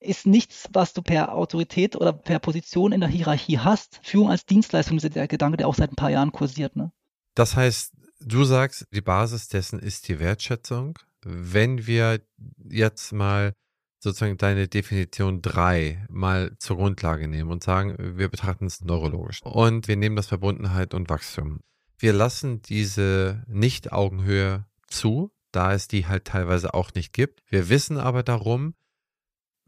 [0.00, 4.00] ist nichts, was du per Autorität oder per Position in der Hierarchie hast.
[4.02, 6.76] Führung als Dienstleistung ist der Gedanke, der auch seit ein paar Jahren kursiert.
[6.76, 6.92] Ne?
[7.34, 10.98] Das heißt, du sagst, die Basis dessen ist die Wertschätzung.
[11.22, 12.20] Wenn wir
[12.68, 13.52] jetzt mal
[14.00, 19.88] sozusagen deine Definition 3 mal zur Grundlage nehmen und sagen, wir betrachten es neurologisch und
[19.88, 21.60] wir nehmen das Verbundenheit und Wachstum
[21.98, 27.42] wir lassen diese Nicht-Augenhöhe zu, da es die halt teilweise auch nicht gibt.
[27.48, 28.74] Wir wissen aber darum,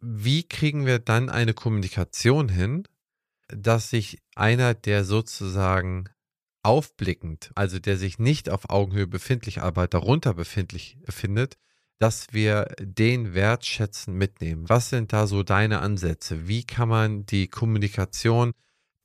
[0.01, 2.85] wie kriegen wir dann eine Kommunikation hin,
[3.49, 6.09] dass sich einer, der sozusagen
[6.63, 11.57] aufblickend, also der sich nicht auf Augenhöhe befindlich, aber darunter befindlich findet,
[11.99, 14.69] dass wir den wertschätzen mitnehmen.
[14.69, 16.47] Was sind da so deine Ansätze?
[16.47, 18.53] Wie kann man die Kommunikation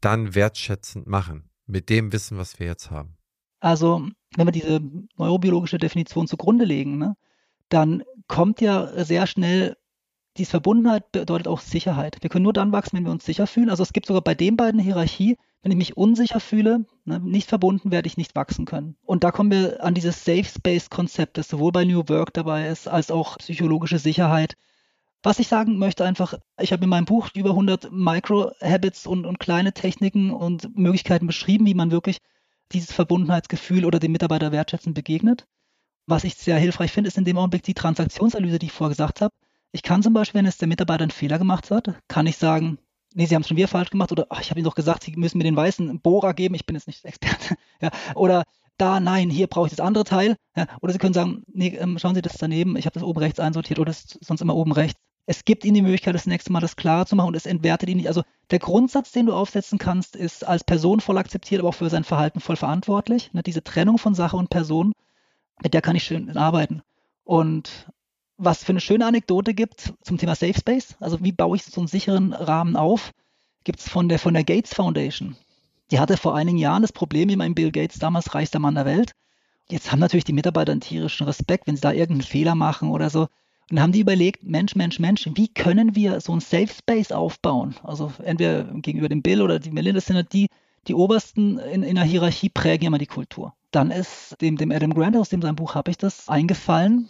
[0.01, 1.49] dann wertschätzend machen?
[1.65, 3.17] Mit dem Wissen, was wir jetzt haben?
[3.59, 4.81] Also, wenn wir diese
[5.17, 7.15] neurobiologische Definition zugrunde legen, ne,
[7.69, 9.77] dann kommt ja sehr schnell
[10.37, 12.17] diese Verbundenheit bedeutet auch Sicherheit.
[12.21, 13.69] Wir können nur dann wachsen, wenn wir uns sicher fühlen.
[13.69, 17.49] Also es gibt sogar bei den beiden Hierarchie, wenn ich mich unsicher fühle, ne, nicht
[17.49, 18.95] verbunden, werde ich nicht wachsen können.
[19.03, 22.67] Und da kommen wir an dieses Safe Space Konzept, das sowohl bei New Work dabei
[22.67, 24.55] ist, als auch psychologische Sicherheit.
[25.25, 29.39] Was ich sagen möchte einfach, ich habe in meinem Buch über 100 Micro-Habits und, und
[29.39, 32.17] kleine Techniken und Möglichkeiten beschrieben, wie man wirklich
[32.73, 35.45] dieses Verbundenheitsgefühl oder dem Mitarbeiter wertschätzen begegnet.
[36.07, 39.21] Was ich sehr hilfreich finde, ist in dem Augenblick die Transaktionsanalyse, die ich vorher gesagt
[39.21, 39.33] habe.
[39.71, 42.77] Ich kann zum Beispiel, wenn es der Mitarbeiter einen Fehler gemacht hat, kann ich sagen,
[43.13, 45.03] nee, Sie haben es schon wieder falsch gemacht oder ach, ich habe Ihnen doch gesagt,
[45.03, 47.55] Sie müssen mir den weißen Bohrer geben, ich bin jetzt nicht Experte.
[47.81, 48.43] ja, oder
[48.75, 50.35] da, nein, hier brauche ich das andere Teil.
[50.57, 53.19] Ja, oder Sie können sagen, nee, ähm, schauen Sie das daneben, ich habe das oben
[53.19, 56.59] rechts einsortiert oder sonst immer oben rechts es gibt ihnen die Möglichkeit, das nächste Mal
[56.59, 58.07] das klarer zu machen und es entwertet ihn nicht.
[58.07, 61.89] Also der Grundsatz, den du aufsetzen kannst, ist als Person voll akzeptiert, aber auch für
[61.89, 63.31] sein Verhalten voll verantwortlich.
[63.33, 64.93] Ne, diese Trennung von Sache und Person,
[65.61, 66.81] mit der kann ich schön arbeiten.
[67.23, 67.87] Und
[68.37, 71.79] was für eine schöne Anekdote gibt zum Thema Safe Space, also wie baue ich so
[71.79, 73.11] einen sicheren Rahmen auf,
[73.63, 75.37] gibt es von der, von der Gates Foundation.
[75.91, 78.85] Die hatte vor einigen Jahren das Problem, ich meine, Bill Gates, damals reichster Mann der
[78.85, 79.13] Welt.
[79.69, 83.09] Jetzt haben natürlich die Mitarbeiter einen tierischen Respekt, wenn sie da irgendeinen Fehler machen oder
[83.09, 83.27] so.
[83.73, 87.73] Dann haben die überlegt, Mensch, Mensch, Mensch, wie können wir so ein Safe Space aufbauen?
[87.81, 90.49] Also entweder gegenüber dem Bill oder die Melinda sind halt die,
[90.87, 93.55] die Obersten in, in der Hierarchie prägen immer die Kultur.
[93.71, 97.09] Dann ist dem, dem Adam Grant, aus dem sein Buch habe ich das, eingefallen,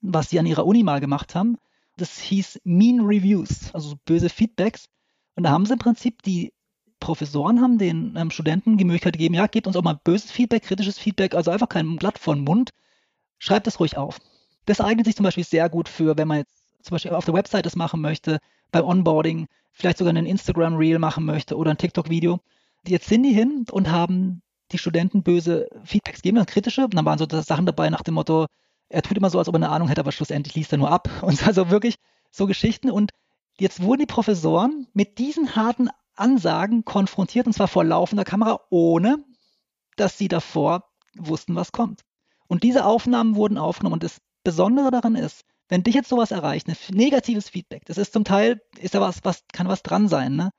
[0.00, 1.58] was sie an ihrer Uni mal gemacht haben.
[1.98, 4.86] Das hieß Mean Reviews, also böse Feedbacks.
[5.36, 6.54] Und da haben sie im Prinzip die
[7.00, 10.62] Professoren haben den ähm, Studenten die Möglichkeit gegeben, ja, gebt uns auch mal böses Feedback,
[10.62, 12.70] kritisches Feedback, also einfach kein Blatt von Mund,
[13.38, 14.18] schreibt es ruhig auf.
[14.68, 17.32] Das eignet sich zum Beispiel sehr gut für, wenn man jetzt zum Beispiel auf der
[17.32, 18.38] Website das machen möchte,
[18.70, 22.40] beim Onboarding, vielleicht sogar einen Instagram-Reel machen möchte oder ein TikTok-Video.
[22.86, 26.84] Jetzt sind die hin und haben die Studenten böse Feedbacks gegeben, kritische.
[26.84, 28.44] Und dann waren so Sachen dabei nach dem Motto,
[28.90, 30.90] er tut immer so, als ob er eine Ahnung hätte, aber schlussendlich liest er nur
[30.90, 31.08] ab.
[31.22, 31.94] Und also wirklich
[32.30, 32.90] so Geschichten.
[32.90, 33.12] Und
[33.58, 39.24] jetzt wurden die Professoren mit diesen harten Ansagen konfrontiert, und zwar vor laufender Kamera, ohne
[39.96, 40.84] dass sie davor
[41.16, 42.02] wussten, was kommt.
[42.48, 43.94] Und diese Aufnahmen wurden aufgenommen.
[43.94, 48.14] Und das Besondere daran ist, wenn dich jetzt sowas erreicht, ein negatives Feedback, das ist
[48.14, 50.52] zum Teil, ist da was, was, kann was dran sein, ne?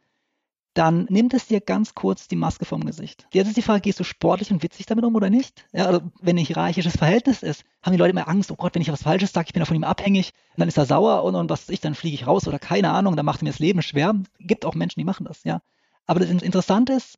[0.75, 3.27] dann nimmt es dir ganz kurz die Maske vom Gesicht.
[3.33, 5.65] Jetzt ist die Frage, gehst du sportlich und witzig damit um oder nicht?
[5.73, 8.83] Ja, also wenn ein hierarchisches Verhältnis ist, haben die Leute immer Angst, oh Gott, wenn
[8.83, 11.33] ich was Falsches sage, ich bin ja von ihm abhängig, dann ist er sauer und,
[11.33, 13.81] und was ich, dann fliege ich raus oder keine Ahnung, dann macht mir das Leben
[13.81, 14.13] schwer.
[14.37, 15.61] Gibt auch Menschen, die machen das, ja.
[16.05, 17.17] Aber das Interessante ist,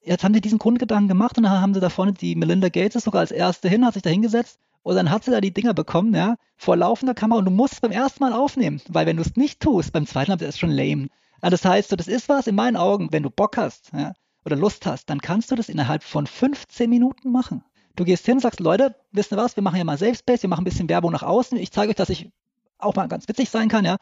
[0.00, 3.04] jetzt haben sie diesen Grundgedanken gemacht und dann haben sie da vorne die Melinda Gates
[3.04, 5.74] sogar als erste hin, hat sich da hingesetzt und dann hat sie da die Dinger
[5.74, 9.16] bekommen, ja, vor laufender Kamera und du musst es beim ersten Mal aufnehmen, weil wenn
[9.16, 11.08] du es nicht tust, beim zweiten Mal ist es schon lame.
[11.42, 14.12] Ja, das heißt, so, das ist was in meinen Augen, wenn du Bock hast ja,
[14.44, 17.64] oder Lust hast, dann kannst du das innerhalb von 15 Minuten machen.
[17.96, 20.48] Du gehst hin sagst, Leute, wisst ihr was, wir machen ja mal Safe Space, wir
[20.48, 21.58] machen ein bisschen Werbung nach außen.
[21.58, 22.30] Ich zeige euch, dass ich
[22.78, 23.96] auch mal ganz witzig sein kann, ja.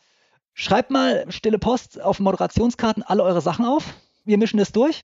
[0.53, 3.95] Schreibt mal stille Post auf Moderationskarten alle eure Sachen auf.
[4.27, 5.01] Wir mischen das durch.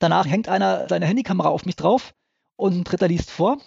[0.00, 2.14] Danach hängt einer seine Handykamera auf mich drauf
[2.56, 3.58] und ein Dritter liest vor.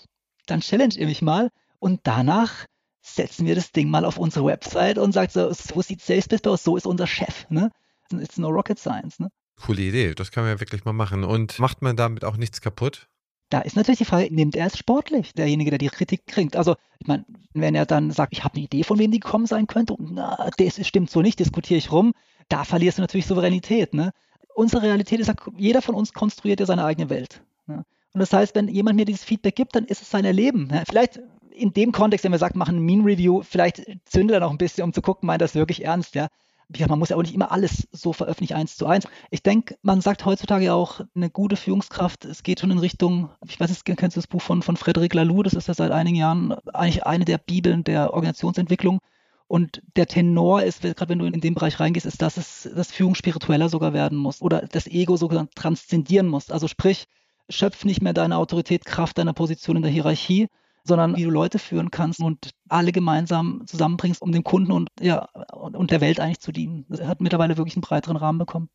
[0.46, 1.50] Dann challenge ihr mich mal
[1.80, 2.66] und danach
[3.02, 6.64] setzen wir das Ding mal auf unsere Website und sagt so, so sieht Salesforce aus,
[6.64, 7.50] so ist unser Chef.
[7.50, 7.72] Ne?
[8.12, 9.20] It's no rocket science.
[9.20, 9.30] Ne?
[9.66, 11.24] Coole Idee, das kann man ja wirklich mal machen.
[11.24, 13.08] Und macht man damit auch nichts kaputt?
[13.50, 16.56] Da ist natürlich die Frage, nimmt er es sportlich, derjenige, der die Kritik kriegt?
[16.56, 19.46] Also, ich meine, wenn er dann sagt, ich habe eine Idee, von wem die gekommen
[19.46, 22.14] sein könnte, und na, das stimmt so nicht, diskutiere ich rum,
[22.48, 23.94] da verlierst du natürlich Souveränität.
[23.94, 24.14] Ne?
[24.56, 27.44] Unsere Realität ist, jeder von uns konstruiert ja seine eigene Welt.
[27.68, 27.84] Ne?
[28.14, 30.70] Und das heißt, wenn jemand mir dieses Feedback gibt, dann ist es sein Erleben.
[30.88, 31.20] Vielleicht
[31.52, 34.58] in dem Kontext, wenn wir sagen, machen ein Mean Review, vielleicht zündet er noch ein
[34.58, 36.28] bisschen, um zu gucken, meint das wirklich ernst, ja.
[36.78, 39.06] Ja, man muss ja auch nicht immer alles so veröffentlichen, eins zu eins.
[39.30, 43.60] Ich denke, man sagt heutzutage auch, eine gute Führungskraft, es geht schon in Richtung, ich
[43.60, 46.16] weiß nicht, kennst du das Buch von, von Frederic Laloux, das ist ja seit einigen
[46.16, 49.00] Jahren eigentlich eine der Bibeln der Organisationsentwicklung.
[49.48, 52.94] Und der Tenor ist, gerade wenn du in den Bereich reingehst, ist, dass es das
[52.94, 56.52] Führung spiritueller sogar werden muss oder das Ego sogar transzendieren muss.
[56.52, 57.06] Also sprich,
[57.52, 60.48] schöpf nicht mehr deine Autorität, Kraft deiner Position in der Hierarchie,
[60.84, 65.26] sondern wie du Leute führen kannst und alle gemeinsam zusammenbringst, um dem Kunden und, ja,
[65.52, 66.86] und der Welt eigentlich zu dienen.
[66.90, 68.70] Das hat mittlerweile wirklich einen breiteren Rahmen bekommen.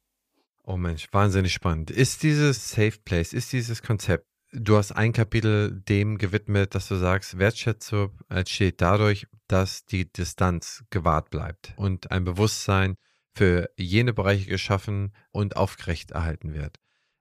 [0.65, 1.91] Oh Mensch, wahnsinnig spannend.
[1.91, 6.97] Ist dieses Safe Place, ist dieses Konzept, du hast ein Kapitel dem gewidmet, dass du
[6.97, 12.97] sagst, Wertschätzung entsteht dadurch, dass die Distanz gewahrt bleibt und ein Bewusstsein
[13.35, 16.79] für jene Bereiche geschaffen und aufgerecht erhalten wird.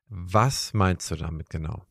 [0.10, 1.84] Was meinst du damit genau?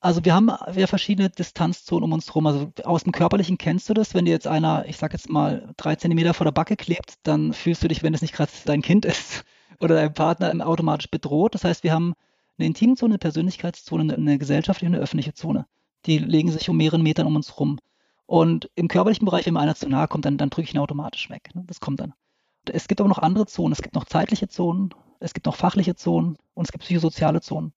[0.00, 2.46] Also wir haben ja verschiedene Distanzzonen um uns herum.
[2.46, 5.74] Also aus dem Körperlichen kennst du das, wenn dir jetzt einer, ich sag jetzt mal,
[5.76, 8.82] drei Zentimeter vor der Backe klebt, dann fühlst du dich, wenn es nicht gerade dein
[8.82, 9.44] Kind ist
[9.80, 11.54] oder dein Partner, automatisch bedroht.
[11.54, 12.14] Das heißt, wir haben
[12.58, 15.66] eine Intimzone, eine Persönlichkeitszone, eine gesellschaftliche und eine öffentliche Zone.
[16.06, 17.78] Die legen sich um mehreren Metern um uns rum.
[18.26, 20.80] Und im körperlichen Bereich, wenn mir einer zu nahe kommt, dann, dann drücke ich ihn
[20.80, 21.50] automatisch weg.
[21.54, 21.64] Ne?
[21.66, 22.14] Das kommt dann.
[22.66, 23.72] Es gibt aber noch andere Zonen.
[23.72, 27.72] Es gibt noch zeitliche Zonen, es gibt noch fachliche Zonen und es gibt psychosoziale Zonen.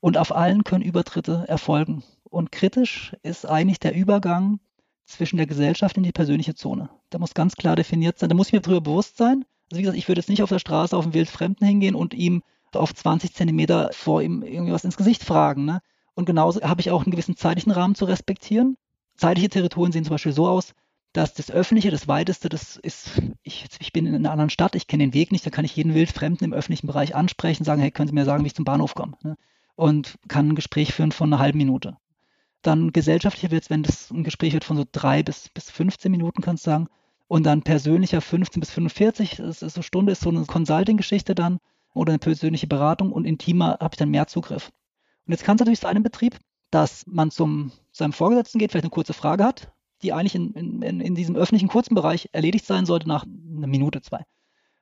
[0.00, 2.02] Und auf allen können Übertritte erfolgen.
[2.24, 4.60] Und kritisch ist eigentlich der Übergang
[5.04, 6.90] zwischen der Gesellschaft in die persönliche Zone.
[7.12, 8.28] Der muss ganz klar definiert sein.
[8.28, 9.44] Da muss ich mir darüber bewusst sein.
[9.70, 12.14] Also wie gesagt, ich würde jetzt nicht auf der Straße auf einen Wildfremden hingehen und
[12.14, 15.64] ihm auf 20 Zentimeter vor ihm irgendwas ins Gesicht fragen.
[15.64, 15.80] Ne?
[16.14, 18.76] Und genauso habe ich auch einen gewissen zeitlichen Rahmen zu respektieren.
[19.16, 20.74] Zeitliche Territorien sehen zum Beispiel so aus,
[21.16, 24.86] dass das Öffentliche, das Weiteste, das ist, ich, ich bin in einer anderen Stadt, ich
[24.86, 27.90] kenne den Weg nicht, da kann ich jeden Wildfremden im öffentlichen Bereich ansprechen, sagen, hey,
[27.90, 29.16] können Sie mir sagen, wie ich zum Bahnhof komme?
[29.22, 29.36] Ne?
[29.76, 31.96] und kann ein Gespräch führen von einer halben Minute.
[32.62, 36.10] Dann gesellschaftlicher wird es, wenn das ein Gespräch wird von so drei bis, bis 15
[36.10, 36.88] Minuten, kannst du sagen.
[37.28, 41.58] Und dann persönlicher 15 bis 45, das ist so Stunde, ist so eine Consulting-Geschichte dann
[41.92, 44.72] oder eine persönliche Beratung und intimer habe ich dann mehr Zugriff.
[45.26, 46.38] Und jetzt kann es natürlich sein im Betrieb,
[46.70, 51.00] dass man zum seinem Vorgesetzten geht, vielleicht eine kurze Frage hat, die eigentlich in, in,
[51.00, 54.24] in diesem öffentlichen kurzen Bereich erledigt sein sollte nach einer Minute, zwei.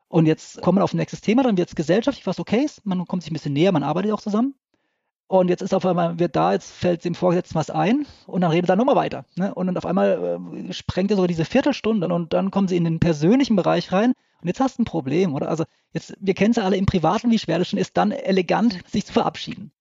[0.09, 2.85] Und jetzt kommt man auf ein nächstes Thema, dann wird es gesellschaftlich was okay ist,
[2.87, 4.55] man kommt sich ein bisschen näher, man arbeitet auch zusammen.
[5.27, 8.50] Und jetzt ist auf einmal, wird da, jetzt fällt dem Vorgesetzten was ein und dann
[8.50, 9.24] redet er nochmal weiter.
[9.37, 9.55] Ne?
[9.55, 12.85] Und dann auf einmal äh, sprengt er so diese Viertelstunde und dann kommen sie in
[12.85, 14.12] den persönlichen Bereich rein
[14.44, 15.48] und jetzt hast du ein Problem, oder?
[15.48, 18.12] Also jetzt, wir kennen es ja alle im Privaten, wie schwer das schon ist, dann
[18.12, 19.72] elegant sich zu verabschieden.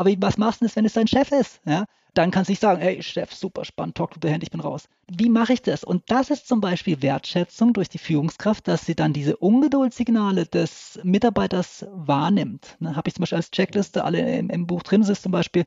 [0.00, 1.60] Aber was machst du denn, wenn es dein Chef ist?
[1.66, 1.84] Ja?
[2.14, 4.62] Dann kannst du nicht sagen, hey Chef, super spannend, talk to the hand, ich bin
[4.62, 4.88] raus.
[5.08, 5.84] Wie mache ich das?
[5.84, 10.98] Und das ist zum Beispiel Wertschätzung durch die Führungskraft, dass sie dann diese Ungeduldssignale des
[11.02, 12.78] Mitarbeiters wahrnimmt.
[12.80, 15.66] Ne, Habe ich zum Beispiel als Checkliste alle im, im Buch drin, ist zum Beispiel,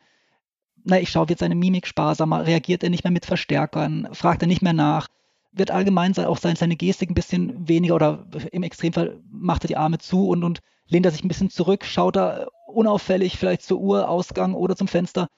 [0.83, 4.47] na, ich schaue jetzt seine Mimik sparsamer, reagiert er nicht mehr mit Verstärkern, fragt er
[4.47, 5.09] nicht mehr nach,
[5.53, 9.99] wird allgemein auch seine Gestik ein bisschen weniger oder im Extremfall macht er die Arme
[9.99, 14.09] zu und, und lehnt er sich ein bisschen zurück, schaut er unauffällig vielleicht zur Uhr,
[14.09, 15.29] Ausgang oder zum Fenster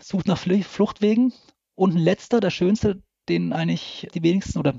[0.00, 1.32] sucht nach Fluchtwegen.
[1.74, 4.74] Und ein letzter, der schönste, den eigentlich die wenigsten oder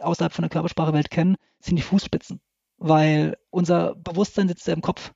[0.00, 2.40] außerhalb von der Körpersprachewelt kennen, sind die Fußspitzen.
[2.76, 5.12] Weil unser Bewusstsein sitzt ja im Kopf.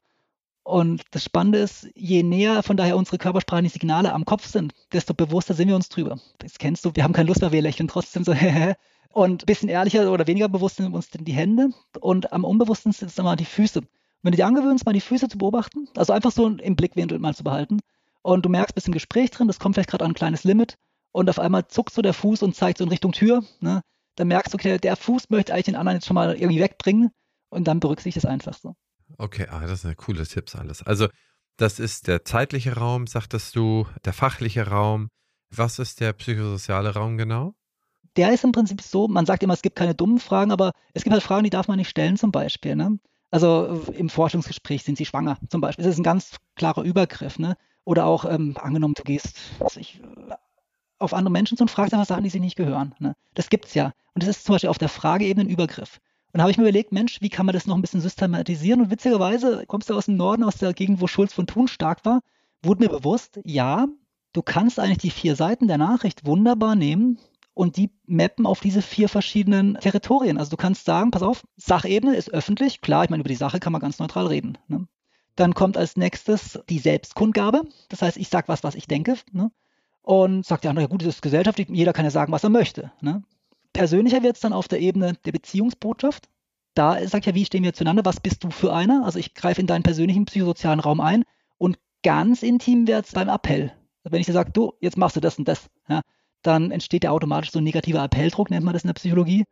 [0.68, 5.14] Und das Spannende ist, je näher von daher unsere körpersprachlichen Signale am Kopf sind, desto
[5.14, 6.18] bewusster sind wir uns drüber.
[6.40, 8.34] Das kennst du, wir haben keine Lust mehr, wir lächeln trotzdem so,
[9.14, 13.08] und ein bisschen ehrlicher oder weniger bewusst sind uns die Hände und am unbewussten sind
[13.08, 13.80] es dann mal die Füße.
[14.20, 17.34] Wenn du dir angewöhnst, mal die Füße zu beobachten, also einfach so im Blickwinkel mal
[17.34, 17.80] zu behalten,
[18.20, 20.76] und du merkst, bist im Gespräch drin, das kommt vielleicht gerade an ein kleines Limit
[21.12, 23.42] und auf einmal zuckt so der Fuß und zeigt so in Richtung Tür.
[23.60, 23.80] Ne?
[24.16, 27.10] Dann merkst du, okay, der Fuß möchte eigentlich den anderen jetzt schon mal irgendwie wegbringen
[27.48, 28.74] und dann berücksichtigt es einfach so.
[29.18, 30.82] Okay, ah, das sind coole Tipps alles.
[30.82, 31.08] Also
[31.56, 35.08] das ist der zeitliche Raum, sagtest du, der fachliche Raum.
[35.50, 37.54] Was ist der psychosoziale Raum genau?
[38.16, 41.02] Der ist im Prinzip so, man sagt immer, es gibt keine dummen Fragen, aber es
[41.02, 42.76] gibt halt Fragen, die darf man nicht stellen zum Beispiel.
[42.76, 42.98] Ne?
[43.30, 45.84] Also im Forschungsgespräch sind sie schwanger zum Beispiel.
[45.84, 47.38] Das ist ein ganz klarer Übergriff.
[47.38, 47.56] Ne?
[47.84, 49.36] Oder auch ähm, angenommen, du gehst
[49.76, 50.00] ich,
[50.98, 52.94] auf andere Menschen zu und fragst einfach Sachen, die sie nicht gehören.
[52.98, 53.14] Ne?
[53.34, 53.92] Das es ja.
[54.14, 55.98] Und das ist zum Beispiel auf der Frageebene ein Übergriff.
[56.38, 58.80] Und da habe ich mir überlegt, Mensch, wie kann man das noch ein bisschen systematisieren?
[58.80, 62.04] Und witzigerweise kommst du aus dem Norden, aus der Gegend, wo Schulz von Thun stark
[62.04, 62.20] war,
[62.62, 63.88] wurde mir bewusst, ja,
[64.34, 67.18] du kannst eigentlich die vier Seiten der Nachricht wunderbar nehmen
[67.54, 70.38] und die mappen auf diese vier verschiedenen Territorien.
[70.38, 73.58] Also du kannst sagen, pass auf, Sachebene ist öffentlich, klar, ich meine, über die Sache
[73.58, 74.58] kann man ganz neutral reden.
[74.68, 74.86] Ne?
[75.34, 77.62] Dann kommt als nächstes die Selbstkundgabe.
[77.88, 79.16] Das heißt, ich sage was, was ich denke.
[79.32, 79.50] Ne?
[80.02, 82.50] Und sagt der andere, ja gut, das ist gesellschaftlich, jeder kann ja sagen, was er
[82.50, 82.92] möchte.
[83.00, 83.24] Ne?
[83.72, 86.28] Persönlicher wird es dann auf der Ebene der Beziehungsbotschaft.
[86.74, 89.04] Da sagt ja, wie stehen wir zueinander, was bist du für einer?
[89.04, 91.24] Also ich greife in deinen persönlichen psychosozialen Raum ein
[91.56, 93.72] und ganz intim wird es beim Appell.
[94.04, 96.02] Wenn ich dir sage, du, jetzt machst du das und das, ja,
[96.42, 99.44] dann entsteht ja automatisch so ein negativer Appelldruck, nennt man das in der Psychologie.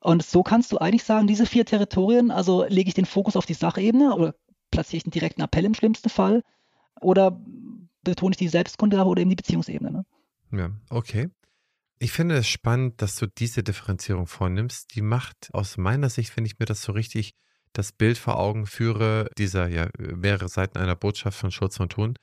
[0.00, 3.46] Und so kannst du eigentlich sagen, diese vier Territorien, also lege ich den Fokus auf
[3.46, 4.34] die Sachebene oder
[4.70, 6.42] platziere ich einen direkten Appell im schlimmsten Fall
[7.00, 7.40] oder
[8.02, 9.92] betone ich die Selbstkundgabe oder eben die Beziehungsebene.
[9.92, 10.04] Ne?
[10.50, 11.30] Ja, okay.
[12.02, 14.96] Ich finde es spannend, dass du diese Differenzierung vornimmst.
[14.96, 17.36] Die macht aus meiner Sicht, wenn ich mir das so richtig
[17.72, 22.16] das Bild vor Augen führe, dieser ja mehrere Seiten einer Botschaft von Schulz und Thun,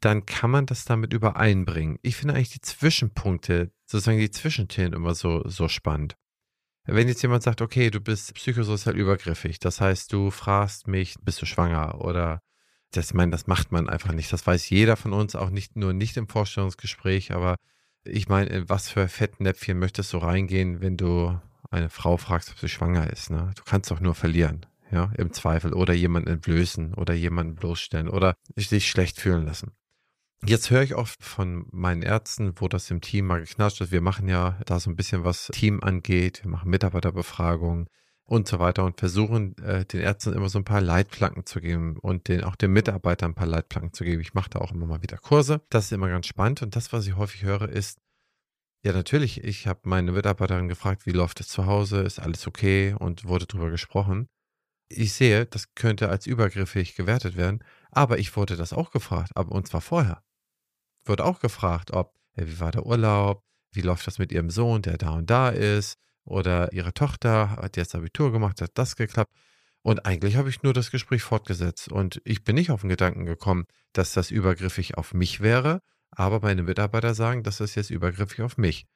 [0.00, 2.00] dann kann man das damit übereinbringen.
[2.02, 6.16] Ich finde eigentlich die Zwischenpunkte, sozusagen die Zwischenthemen immer so, so spannend.
[6.84, 11.40] Wenn jetzt jemand sagt, okay, du bist psychosozial übergriffig, das heißt, du fragst mich, bist
[11.40, 12.40] du schwanger oder
[12.90, 14.32] das, meine, das macht man einfach nicht.
[14.32, 17.54] Das weiß jeder von uns, auch nicht nur nicht im Vorstellungsgespräch, aber
[18.04, 21.38] ich meine, in was für Fettnäpfchen möchtest du reingehen, wenn du
[21.70, 23.30] eine Frau fragst, ob sie schwanger ist?
[23.30, 23.50] Ne?
[23.56, 28.34] Du kannst doch nur verlieren, ja, im Zweifel oder jemanden entblößen oder jemanden bloßstellen oder
[28.56, 29.72] dich schlecht fühlen lassen.
[30.44, 33.92] Jetzt höre ich oft von meinen Ärzten, wo das im Team mal geknatscht ist.
[33.92, 36.42] Wir machen ja da so ein bisschen was Team angeht.
[36.42, 37.86] Wir machen Mitarbeiterbefragungen
[38.32, 41.98] und so weiter und versuchen äh, den Ärzten immer so ein paar Leitplanken zu geben
[41.98, 44.22] und den, auch den Mitarbeitern ein paar Leitplanken zu geben.
[44.22, 45.60] Ich mache da auch immer mal wieder Kurse.
[45.68, 46.62] Das ist immer ganz spannend.
[46.62, 47.98] Und das, was ich häufig höre, ist,
[48.82, 52.96] ja, natürlich, ich habe meine Mitarbeiterin gefragt, wie läuft es zu Hause, ist alles okay
[52.98, 54.28] und wurde darüber gesprochen.
[54.88, 59.52] Ich sehe, das könnte als übergriffig gewertet werden, aber ich wurde das auch gefragt, aber
[59.52, 60.22] und zwar vorher
[61.04, 64.80] wird auch gefragt, ob, ja, wie war der Urlaub, wie läuft das mit ihrem Sohn,
[64.80, 69.32] der da und da ist, oder ihre Tochter hat jetzt Abitur gemacht, hat das geklappt.
[69.82, 73.26] Und eigentlich habe ich nur das Gespräch fortgesetzt und ich bin nicht auf den Gedanken
[73.26, 75.80] gekommen, dass das übergriffig auf mich wäre,
[76.10, 78.86] aber meine Mitarbeiter sagen, das ist jetzt übergriffig auf mich.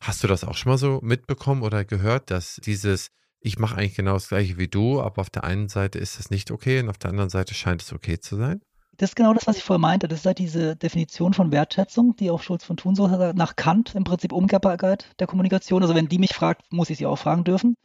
[0.00, 3.08] Hast du das auch schon mal so mitbekommen oder gehört, dass dieses,
[3.40, 6.30] ich mache eigentlich genau das gleiche wie du, aber auf der einen Seite ist es
[6.30, 8.60] nicht okay und auf der anderen Seite scheint es okay zu sein?
[8.98, 10.08] Das ist genau das, was ich vorher meinte.
[10.08, 13.54] Das ist halt diese Definition von Wertschätzung, die auch Schulz von Thun so hat, nach
[13.54, 15.82] Kant im Prinzip Umkehrbarkeit der Kommunikation.
[15.82, 17.76] Also wenn die mich fragt, muss ich sie auch fragen dürfen.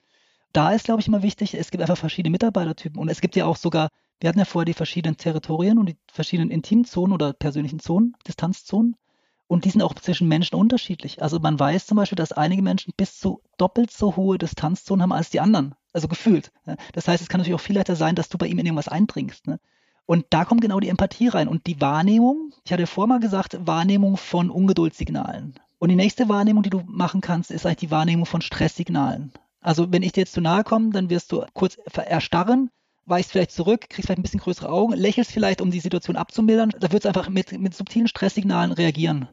[0.54, 3.46] Da ist, glaube ich, immer wichtig, es gibt einfach verschiedene Mitarbeitertypen und es gibt ja
[3.46, 3.90] auch sogar,
[4.20, 8.96] wir hatten ja vorher die verschiedenen Territorien und die verschiedenen Intimzonen oder persönlichen Zonen, Distanzzonen.
[9.48, 11.22] Und die sind auch zwischen Menschen unterschiedlich.
[11.22, 15.12] Also man weiß zum Beispiel, dass einige Menschen bis zu doppelt so hohe Distanzzonen haben
[15.12, 15.76] als die anderen.
[15.92, 16.52] Also gefühlt.
[16.94, 18.88] Das heißt, es kann natürlich auch viel leichter sein, dass du bei ihm in irgendwas
[18.88, 19.46] eindringst.
[19.46, 19.60] Ne?
[20.06, 22.52] Und da kommt genau die Empathie rein und die Wahrnehmung.
[22.66, 25.56] Ich hatte vorher mal gesagt, Wahrnehmung von Ungeduldssignalen.
[25.80, 29.34] Und die nächste Wahrnehmung, die du machen kannst, ist eigentlich die Wahrnehmung von Stresssignalen.
[29.62, 32.70] Also wenn ich dir jetzt zu nahe komme, dann wirst du kurz erstarren,
[33.06, 36.72] weichst vielleicht zurück, kriegst vielleicht ein bisschen größere Augen, lächelst vielleicht, um die Situation abzumildern.
[36.80, 39.30] Da wird es einfach mit, mit subtilen Stresssignalen reagieren.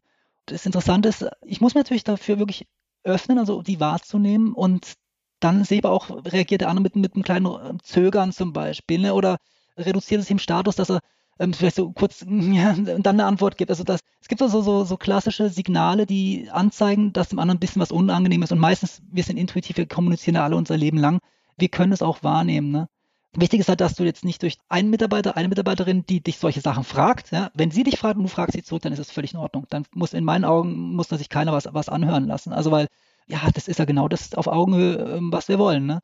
[0.47, 2.67] Das Interessante ist, ich muss mir natürlich dafür wirklich
[3.03, 4.95] öffnen, also die wahrzunehmen und
[5.41, 9.01] dann sehe ich aber auch, reagiert der andere mit, mit einem kleinen Zögern zum Beispiel
[9.01, 9.15] ne?
[9.15, 9.39] oder
[9.81, 11.01] reduziert es ihm Status, dass er
[11.39, 13.71] ähm, vielleicht so kurz ja, dann eine Antwort gibt.
[13.71, 17.61] Also das, es gibt also so, so klassische Signale, die anzeigen, dass dem anderen ein
[17.61, 18.53] bisschen was unangenehm ist.
[18.53, 21.21] Und meistens, wir sind intuitiv, wir kommunizieren ja alle unser Leben lang.
[21.57, 22.71] Wir können es auch wahrnehmen.
[22.71, 22.89] Ne?
[23.35, 26.61] Wichtig ist halt, dass du jetzt nicht durch einen Mitarbeiter, eine Mitarbeiterin, die dich solche
[26.61, 29.13] Sachen fragt, ja, wenn sie dich fragt und du fragst sie zurück, dann ist es
[29.13, 29.67] völlig in Ordnung.
[29.71, 32.53] Dann muss in meinen Augen muss sich keiner was, was anhören lassen.
[32.53, 32.89] Also weil,
[33.29, 35.87] ja, das ist ja genau das auf Augenhöhe, ähm, was wir wollen.
[35.87, 36.01] Ne?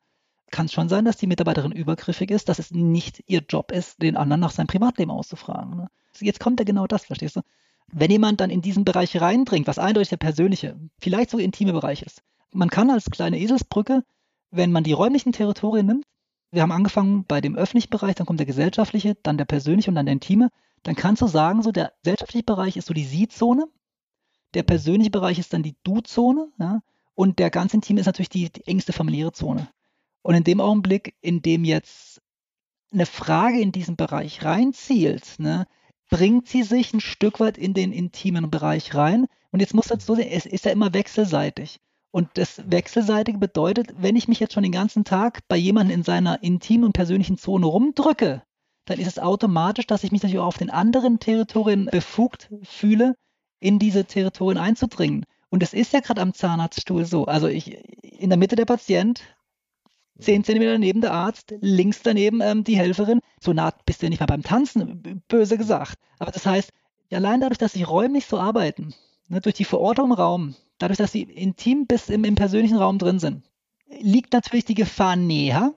[0.51, 4.01] Kann es schon sein, dass die Mitarbeiterin übergriffig ist, dass es nicht ihr Job ist,
[4.01, 5.75] den anderen nach seinem Privatleben auszufragen.
[5.75, 5.89] Ne?
[6.19, 7.41] Jetzt kommt ja genau das, verstehst du?
[7.91, 12.01] Wenn jemand dann in diesen Bereich reindringt, was eindeutig der persönliche, vielleicht sogar intime Bereich
[12.01, 12.21] ist,
[12.51, 14.03] man kann als kleine Eselsbrücke,
[14.51, 16.05] wenn man die räumlichen Territorien nimmt,
[16.51, 19.95] wir haben angefangen bei dem öffentlichen Bereich, dann kommt der gesellschaftliche, dann der persönliche und
[19.95, 20.49] dann der intime,
[20.83, 23.67] dann kannst du sagen, so der gesellschaftliche Bereich ist so die Sie-Zone,
[24.53, 26.81] der persönliche Bereich ist dann die Du-Zone, ja,
[27.15, 29.67] und der ganz intime ist natürlich die, die engste familiäre Zone.
[30.27, 32.21] Und in dem Augenblick, in dem jetzt
[32.91, 35.67] eine Frage in diesen Bereich reinzielt, ne,
[36.09, 39.27] bringt sie sich ein Stück weit in den intimen Bereich rein.
[39.51, 41.79] Und jetzt muss das so sehen, es ist ja immer wechselseitig.
[42.11, 46.03] Und das Wechselseitige bedeutet, wenn ich mich jetzt schon den ganzen Tag bei jemandem in
[46.03, 48.43] seiner intimen und persönlichen Zone rumdrücke,
[48.83, 53.15] dann ist es automatisch, dass ich mich natürlich auch auf den anderen Territorien befugt fühle,
[53.61, 55.23] in diese Territorien einzudringen.
[55.49, 57.27] Und es ist ja gerade am Zahnarztstuhl so.
[57.27, 59.21] Also ich, in der Mitte der Patient,
[60.19, 63.19] zehn Zentimeter neben der Arzt, links daneben ähm, die Helferin.
[63.39, 65.97] So nah bist du nicht mal beim Tanzen, böse gesagt.
[66.19, 66.71] Aber das heißt,
[67.11, 68.93] allein dadurch, dass sie räumlich so arbeiten,
[69.27, 72.97] ne, durch die Verortung im Raum, dadurch, dass sie intim bis im, im persönlichen Raum
[72.97, 73.43] drin sind,
[73.89, 75.73] liegt natürlich die Gefahr näher,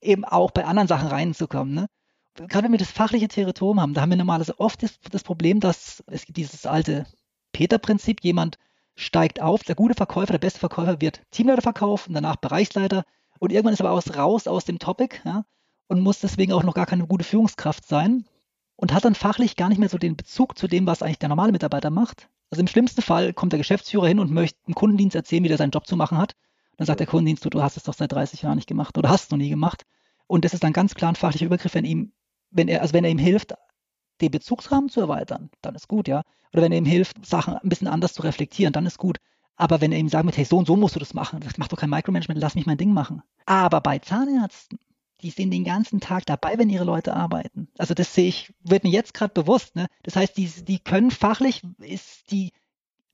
[0.00, 1.74] eben auch bei anderen Sachen reinzukommen.
[1.74, 1.86] Ne?
[2.34, 5.60] Gerade wenn wir das fachliche Territorium haben, da haben wir normalerweise oft das, das Problem,
[5.60, 7.06] dass es gibt dieses alte
[7.52, 8.58] Peter-Prinzip, jemand
[8.94, 13.04] steigt auf, der gute Verkäufer, der beste Verkäufer wird Teamleiter verkaufen, danach Bereichsleiter,
[13.38, 15.44] und irgendwann ist aber aus, raus aus dem Topic ja,
[15.88, 18.24] und muss deswegen auch noch gar keine gute Führungskraft sein
[18.76, 21.28] und hat dann fachlich gar nicht mehr so den Bezug zu dem, was eigentlich der
[21.28, 22.28] normale Mitarbeiter macht.
[22.50, 25.58] Also im schlimmsten Fall kommt der Geschäftsführer hin und möchte einen Kundendienst erzählen, wie der
[25.58, 26.36] seinen Job zu machen hat.
[26.76, 29.08] dann sagt der Kundendienst, du, du hast es doch seit 30 Jahren nicht gemacht oder
[29.08, 29.84] hast es noch nie gemacht.
[30.26, 32.12] Und das ist dann ganz klar ein fachlicher Übergriff, wenn ihm,
[32.50, 33.54] wenn er, also wenn er ihm hilft,
[34.20, 36.22] den Bezugsrahmen zu erweitern, dann ist gut, ja.
[36.52, 39.18] Oder wenn er ihm hilft, Sachen ein bisschen anders zu reflektieren, dann ist gut.
[39.56, 41.72] Aber wenn er ihm sagt, hey, so und so musst du das machen, das macht
[41.72, 43.22] doch kein Micromanagement, lass mich mein Ding machen.
[43.46, 44.78] Aber bei Zahnärzten,
[45.22, 47.68] die sind den ganzen Tag dabei, wenn ihre Leute arbeiten.
[47.78, 49.74] Also das sehe ich, wird mir jetzt gerade bewusst.
[49.74, 49.86] Ne?
[50.02, 52.52] Das heißt, die, die können fachlich, ist die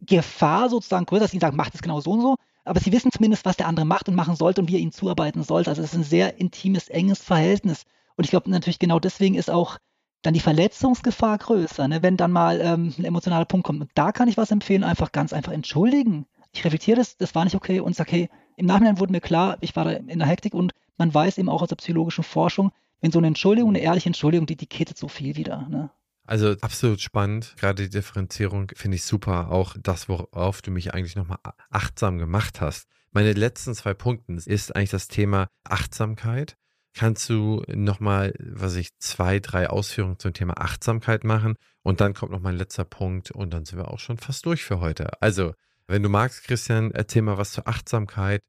[0.01, 3.13] Gefahr sozusagen größer, dass sie sagen, macht es genau so und so, aber sie wissen
[3.13, 5.71] zumindest, was der andere macht und machen sollte und wie er ihnen zuarbeiten sollte.
[5.71, 7.85] Also es ist ein sehr intimes, enges Verhältnis.
[8.17, 9.79] Und ich glaube natürlich genau deswegen ist auch
[10.23, 12.03] dann die Verletzungsgefahr größer, ne?
[12.03, 13.81] wenn dann mal ähm, ein emotionaler Punkt kommt.
[13.81, 16.27] Und da kann ich was empfehlen, einfach ganz einfach entschuldigen.
[16.53, 19.57] Ich reflektiere das, das war nicht okay und sage, hey, im Nachhinein wurde mir klar,
[19.61, 22.71] ich war da in der Hektik und man weiß eben auch aus der psychologischen Forschung,
[23.01, 25.67] wenn so eine Entschuldigung, eine ehrliche Entschuldigung, die, die kittet so viel wieder.
[25.69, 25.91] Ne?
[26.25, 27.55] Also absolut spannend.
[27.59, 29.51] Gerade die Differenzierung finde ich super.
[29.51, 31.39] Auch das, worauf du mich eigentlich nochmal
[31.71, 32.87] achtsam gemacht hast.
[33.11, 36.57] Meine letzten zwei Punkte ist eigentlich das Thema Achtsamkeit.
[36.95, 41.57] Kannst du nochmal, was ich, zwei, drei Ausführungen zum Thema Achtsamkeit machen?
[41.83, 44.63] Und dann kommt noch mein letzter Punkt und dann sind wir auch schon fast durch
[44.63, 45.21] für heute.
[45.21, 45.55] Also,
[45.93, 48.41] wenn du magst, Christian, erzähl mal was zur Achtsamkeit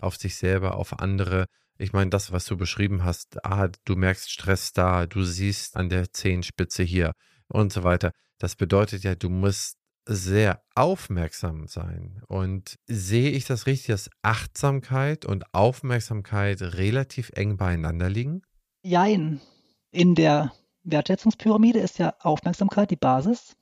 [0.00, 1.46] auf sich selber, auf andere.
[1.78, 5.88] Ich meine, das, was du beschrieben hast, ah, du merkst Stress da, du siehst an
[5.88, 7.12] der Zehenspitze hier
[7.46, 8.10] und so weiter.
[8.38, 9.76] Das bedeutet ja, du musst
[10.06, 12.20] sehr aufmerksam sein.
[12.26, 18.42] Und sehe ich das richtig, dass Achtsamkeit und Aufmerksamkeit relativ eng beieinander liegen?
[18.82, 19.40] Jein.
[19.92, 23.54] In der Wertschätzungspyramide ist ja Aufmerksamkeit die Basis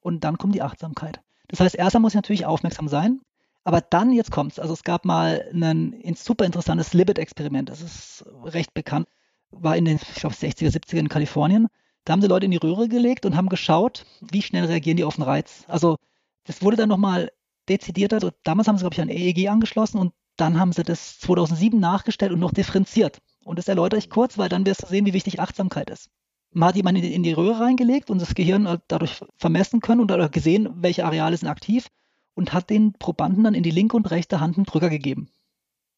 [0.00, 1.20] und dann kommt die Achtsamkeit.
[1.48, 3.20] Das heißt, erstmal muss ich natürlich aufmerksam sein,
[3.64, 4.58] aber dann, jetzt kommt's.
[4.58, 9.08] Also es gab mal ein super interessantes Libet-Experiment, das ist recht bekannt,
[9.50, 11.68] war in den, ich glaube, 60er, 70er in Kalifornien.
[12.04, 15.04] Da haben sie Leute in die Röhre gelegt und haben geschaut, wie schnell reagieren die
[15.04, 15.64] auf den Reiz.
[15.66, 15.96] Also
[16.44, 17.32] das wurde dann nochmal
[17.68, 18.16] dezidierter.
[18.16, 21.80] Also damals haben sie, glaube ich, ein EEG angeschlossen und dann haben sie das 2007
[21.80, 23.18] nachgestellt und noch differenziert.
[23.44, 26.10] Und das erläutere ich kurz, weil dann wirst du sehen, wie wichtig Achtsamkeit ist.
[26.56, 30.70] Man hat jemanden in die Röhre reingelegt und das Gehirn dadurch vermessen können und gesehen,
[30.76, 31.88] welche Areale sind aktiv
[32.34, 35.28] und hat den Probanden dann in die linke und rechte Hand einen Drücker gegeben.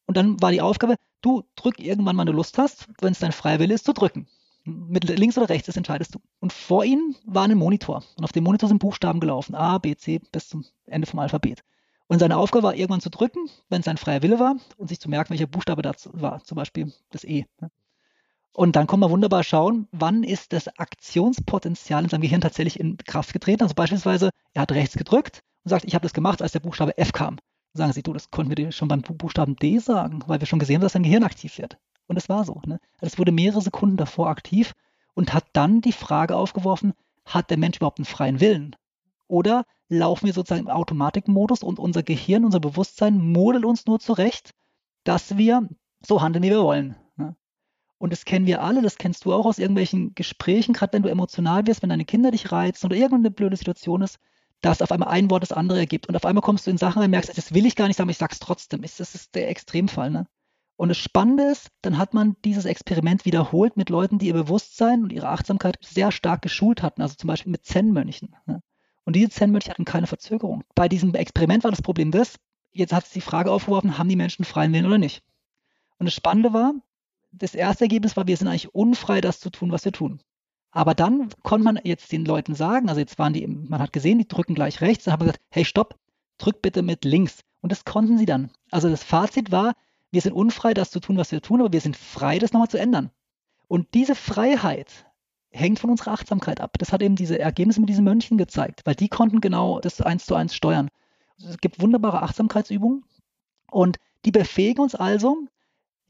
[0.05, 3.31] Und dann war die Aufgabe, du drück irgendwann, wann du Lust hast, wenn es dein
[3.31, 4.27] Freiwille ist, zu drücken.
[4.65, 6.19] Mit links oder rechts, das entscheidest du.
[6.41, 8.03] Und vor ihnen war ein Monitor.
[8.17, 9.55] Und auf dem Monitor sind Buchstaben gelaufen.
[9.55, 11.63] A, B, C bis zum Ende vom Alphabet.
[12.07, 14.99] Und seine Aufgabe war, irgendwann zu drücken, wenn es sein freier Wille war, und sich
[14.99, 16.43] zu merken, welcher Buchstabe das war.
[16.43, 17.45] Zum Beispiel das E.
[18.53, 22.97] Und dann kann man wunderbar schauen, wann ist das Aktionspotenzial in seinem Gehirn tatsächlich in
[22.97, 23.63] Kraft getreten.
[23.63, 26.97] Also beispielsweise, er hat rechts gedrückt und sagt, ich habe das gemacht, als der Buchstabe
[26.97, 27.37] F kam.
[27.73, 30.47] Dann sagen sie, du, das konnten wir dir schon beim Buchstaben D sagen, weil wir
[30.47, 31.77] schon gesehen haben, dass sein Gehirn aktiv wird.
[32.07, 32.61] Und es war so.
[32.65, 32.79] Ne?
[32.99, 34.73] Also es wurde mehrere Sekunden davor aktiv
[35.13, 36.93] und hat dann die Frage aufgeworfen,
[37.25, 38.75] hat der Mensch überhaupt einen freien Willen?
[39.27, 44.55] Oder laufen wir sozusagen im Automatikmodus und unser Gehirn, unser Bewusstsein modelt uns nur zurecht,
[45.03, 45.67] dass wir
[46.01, 46.95] so handeln, wie wir wollen.
[47.99, 51.09] Und das kennen wir alle, das kennst du auch aus irgendwelchen Gesprächen, gerade wenn du
[51.09, 54.19] emotional wirst, wenn deine Kinder dich reizen oder irgendeine blöde Situation ist,
[54.61, 56.07] dass auf einmal ein Wort das andere ergibt.
[56.07, 58.09] Und auf einmal kommst du in Sachen und merkst, das will ich gar nicht sagen,
[58.09, 58.81] ich sag's trotzdem.
[58.81, 60.11] Das ist der Extremfall.
[60.11, 60.27] Ne?
[60.77, 65.03] Und das Spannende ist, dann hat man dieses Experiment wiederholt mit Leuten, die ihr Bewusstsein
[65.03, 68.33] und ihre Achtsamkeit sehr stark geschult hatten, also zum Beispiel mit Zen-Mönchen.
[68.45, 68.61] Ne?
[69.03, 70.63] Und diese Zen-Mönche hatten keine Verzögerung.
[70.75, 72.35] Bei diesem Experiment war das Problem das,
[72.71, 75.21] jetzt hat sich die Frage aufgeworfen, haben die Menschen freien Willen oder nicht?
[75.97, 76.73] Und das Spannende war,
[77.31, 80.21] das erste Ergebnis war, wir sind eigentlich unfrei, das zu tun, was wir tun.
[80.71, 84.19] Aber dann konnte man jetzt den Leuten sagen, also jetzt waren die, man hat gesehen,
[84.19, 85.97] die drücken gleich rechts, dann haben wir gesagt, hey, stopp,
[86.37, 87.41] drück bitte mit links.
[87.61, 88.51] Und das konnten sie dann.
[88.71, 89.73] Also das Fazit war,
[90.11, 92.69] wir sind unfrei, das zu tun, was wir tun, aber wir sind frei, das nochmal
[92.69, 93.11] zu ändern.
[93.67, 95.05] Und diese Freiheit
[95.51, 96.77] hängt von unserer Achtsamkeit ab.
[96.77, 100.25] Das hat eben diese Ergebnisse mit diesen Mönchen gezeigt, weil die konnten genau das eins
[100.25, 100.89] zu eins steuern.
[101.37, 103.03] Es gibt wunderbare Achtsamkeitsübungen
[103.71, 105.37] und die befähigen uns also,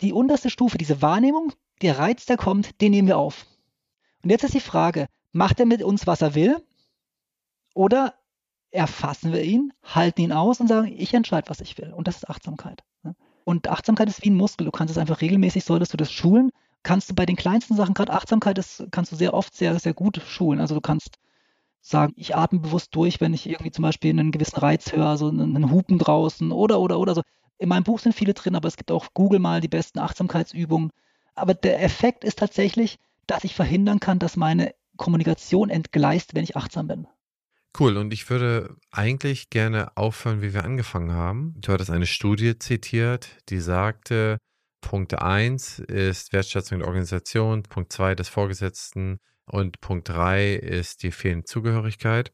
[0.01, 3.45] die unterste Stufe, diese Wahrnehmung, der Reiz, der kommt, den nehmen wir auf.
[4.23, 6.57] Und jetzt ist die Frage, macht er mit uns, was er will?
[7.73, 8.15] Oder
[8.71, 11.93] erfassen wir ihn, halten ihn aus und sagen, ich entscheide, was ich will.
[11.93, 12.83] Und das ist Achtsamkeit.
[13.43, 14.65] Und Achtsamkeit ist wie ein Muskel.
[14.65, 16.51] Du kannst es einfach regelmäßig, solltest du das schulen.
[16.83, 19.93] Kannst du bei den kleinsten Sachen, gerade Achtsamkeit, das kannst du sehr oft sehr, sehr
[19.93, 20.59] gut schulen.
[20.59, 21.17] Also du kannst
[21.81, 25.29] sagen, ich atme bewusst durch, wenn ich irgendwie zum Beispiel einen gewissen Reiz höre, so
[25.29, 27.21] einen, einen Hupen draußen oder, oder, oder so.
[27.59, 30.91] In meinem Buch sind viele drin, aber es gibt auch Google mal die besten Achtsamkeitsübungen.
[31.35, 32.97] Aber der Effekt ist tatsächlich,
[33.27, 37.07] dass ich verhindern kann, dass meine Kommunikation entgleist, wenn ich achtsam bin.
[37.77, 41.53] Cool, und ich würde eigentlich gerne aufhören, wie wir angefangen haben.
[41.57, 44.37] Du hattest eine Studie zitiert, die sagte,
[44.81, 51.11] Punkt 1 ist Wertschätzung der Organisation, Punkt 2 des Vorgesetzten und Punkt 3 ist die
[51.11, 52.31] fehlende Zugehörigkeit.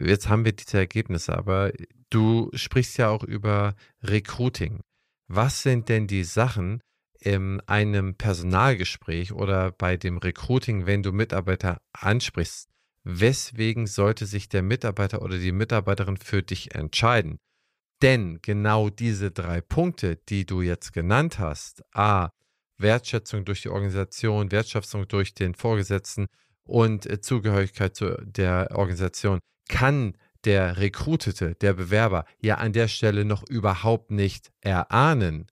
[0.00, 1.72] Jetzt haben wir diese Ergebnisse, aber
[2.08, 4.80] du sprichst ja auch über Recruiting.
[5.28, 6.80] Was sind denn die Sachen
[7.20, 12.70] in einem Personalgespräch oder bei dem Recruiting, wenn du Mitarbeiter ansprichst?
[13.04, 17.38] weswegen sollte sich der Mitarbeiter oder die Mitarbeiterin für dich entscheiden?
[18.02, 22.30] Denn genau diese drei Punkte, die du jetzt genannt hast, a,
[22.78, 26.28] Wertschätzung durch die Organisation, Wertschätzung durch den Vorgesetzten
[26.64, 29.38] und Zugehörigkeit zu der Organisation,
[29.68, 35.46] kann der Rekrutete, der Bewerber ja an der Stelle noch überhaupt nicht erahnen.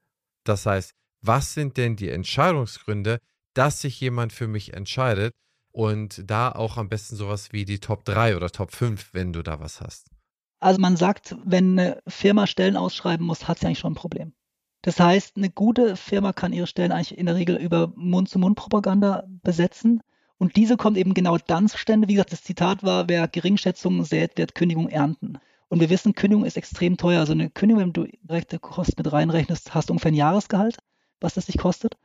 [0.45, 3.19] Das heißt, was sind denn die Entscheidungsgründe,
[3.55, 5.35] dass sich jemand für mich entscheidet?
[5.71, 9.43] Und da auch am besten sowas wie die Top 3 oder Top 5, wenn du
[9.43, 10.11] da was hast.
[10.61, 14.33] Also man sagt, wenn eine Firma Stellen ausschreiben muss, hat sie eigentlich schon ein Problem.
[14.83, 20.01] Das heißt, eine gute Firma kann ihre Stellen eigentlich in der Regel über Mund-zu-Mund-Propaganda besetzen.
[20.39, 22.09] Und diese kommt eben genau dann zustande.
[22.09, 25.39] Wie gesagt, das Zitat war, wer Geringschätzungen sät, wird Kündigung ernten.
[25.69, 27.21] Und wir wissen, Kündigung ist extrem teuer.
[27.21, 30.79] Also eine Kündigung, wenn du direkte Kosten mit reinrechnest, hast du ungefähr ein Jahresgehalt,
[31.21, 31.97] was das dich kostet.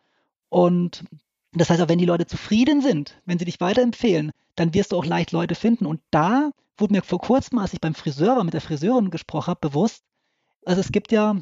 [0.49, 1.05] Und
[1.53, 4.97] das heißt auch, wenn die Leute zufrieden sind, wenn sie dich weiterempfehlen, dann wirst du
[4.97, 5.85] auch leicht Leute finden.
[5.85, 9.47] Und da wurde mir vor kurzem, als ich beim Friseur war, mit der Friseurin gesprochen
[9.47, 10.03] habe, bewusst,
[10.65, 11.37] also es gibt ja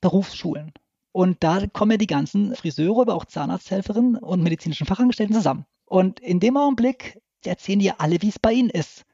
[0.00, 0.72] Berufsschulen.
[1.12, 5.66] Und da kommen ja die ganzen Friseure, aber auch Zahnarzthelferinnen und medizinischen Fachangestellten zusammen.
[5.86, 9.04] Und in dem Augenblick erzählen die ja alle, wie es bei ihnen ist.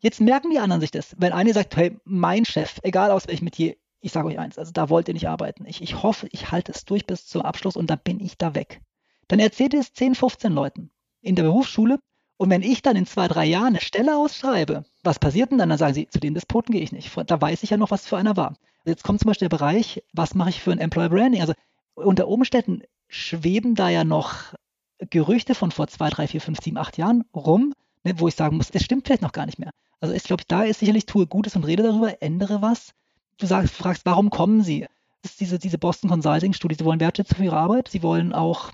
[0.00, 1.14] Jetzt merken die anderen sich das.
[1.18, 4.72] Wenn einer sagt, hey, mein Chef, egal aus welchem Metier, ich sage euch eins, also
[4.72, 5.64] da wollt ihr nicht arbeiten.
[5.66, 8.54] Ich, ich hoffe, ich halte es durch bis zum Abschluss und dann bin ich da
[8.54, 8.80] weg.
[9.28, 12.00] Dann erzählt es 10, 15 Leuten in der Berufsschule.
[12.36, 15.68] Und wenn ich dann in zwei, drei Jahren eine Stelle ausschreibe, was passiert denn dann?
[15.68, 17.10] Dann sagen sie, zu den Despoten gehe ich nicht.
[17.26, 18.56] Da weiß ich ja noch, was für einer war.
[18.84, 21.40] Jetzt kommt zum Beispiel der Bereich, was mache ich für ein Employer Branding?
[21.40, 21.54] Also
[21.94, 24.54] unter Umständen schweben da ja noch
[25.10, 27.74] Gerüchte von vor zwei, drei, vier, fünf, sieben, acht Jahren rum,
[28.04, 29.70] ne, wo ich sagen muss, das stimmt vielleicht noch gar nicht mehr.
[30.00, 32.92] Also ich glaube, da ist sicherlich tue Gutes und rede darüber, ändere was.
[33.38, 34.86] Du sagst, fragst, warum kommen sie?
[35.22, 36.74] Das ist diese, diese Boston Consulting Studie.
[36.74, 37.88] Sie wollen Wertschätzung für ihre Arbeit.
[37.88, 38.72] Sie wollen auch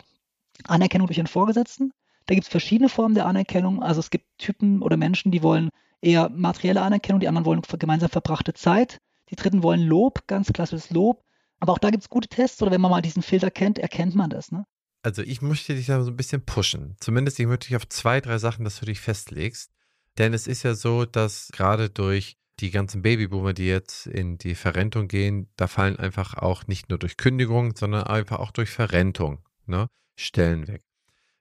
[0.65, 1.93] Anerkennung durch ihren Vorgesetzten.
[2.27, 3.83] Da gibt es verschiedene Formen der Anerkennung.
[3.83, 5.71] Also es gibt Typen oder Menschen, die wollen
[6.01, 8.99] eher materielle Anerkennung, die anderen wollen gemeinsam verbrachte Zeit.
[9.31, 11.23] Die dritten wollen Lob, ganz klassisches Lob.
[11.61, 14.15] Aber auch da gibt es gute Tests oder wenn man mal diesen Filter kennt, erkennt
[14.15, 14.53] man das.
[14.53, 14.65] Ne?
[15.03, 16.97] Also ich möchte dich da so ein bisschen pushen.
[17.01, 19.71] Zumindest ich möchte dich auf zwei, drei Sachen, dass du dich festlegst.
[20.19, 24.57] Denn es ist ja so, dass gerade durch die ganzen Babyboomer, die jetzt in die
[24.57, 29.45] Verrentung gehen, da fallen einfach auch nicht nur durch Kündigung, sondern einfach auch durch Verrentung
[29.67, 30.83] ne, Stellen weg.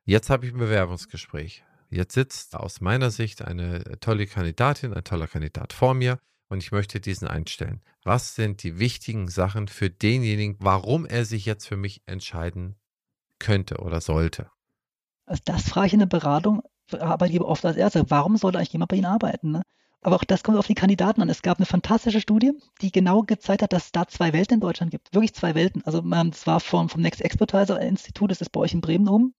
[0.05, 1.63] Jetzt habe ich ein Bewerbungsgespräch.
[1.89, 6.71] Jetzt sitzt aus meiner Sicht eine tolle Kandidatin, ein toller Kandidat vor mir und ich
[6.71, 7.81] möchte diesen einstellen.
[8.03, 12.75] Was sind die wichtigen Sachen für denjenigen, warum er sich jetzt für mich entscheiden
[13.39, 14.49] könnte oder sollte?
[15.25, 16.63] Also das frage ich in der Beratung,
[16.93, 18.09] arbeite ich oft als Ärzte.
[18.09, 19.51] Warum sollte eigentlich jemand bei Ihnen arbeiten?
[19.51, 19.61] Ne?
[20.01, 21.29] Aber auch das kommt auf die Kandidaten an.
[21.29, 24.61] Es gab eine fantastische Studie, die genau gezeigt hat, dass es da zwei Welten in
[24.61, 25.13] Deutschland gibt.
[25.13, 25.83] Wirklich zwei Welten.
[25.85, 29.33] Also es war vom, vom Next Expertiser Institut, das ist bei euch in Bremen oben.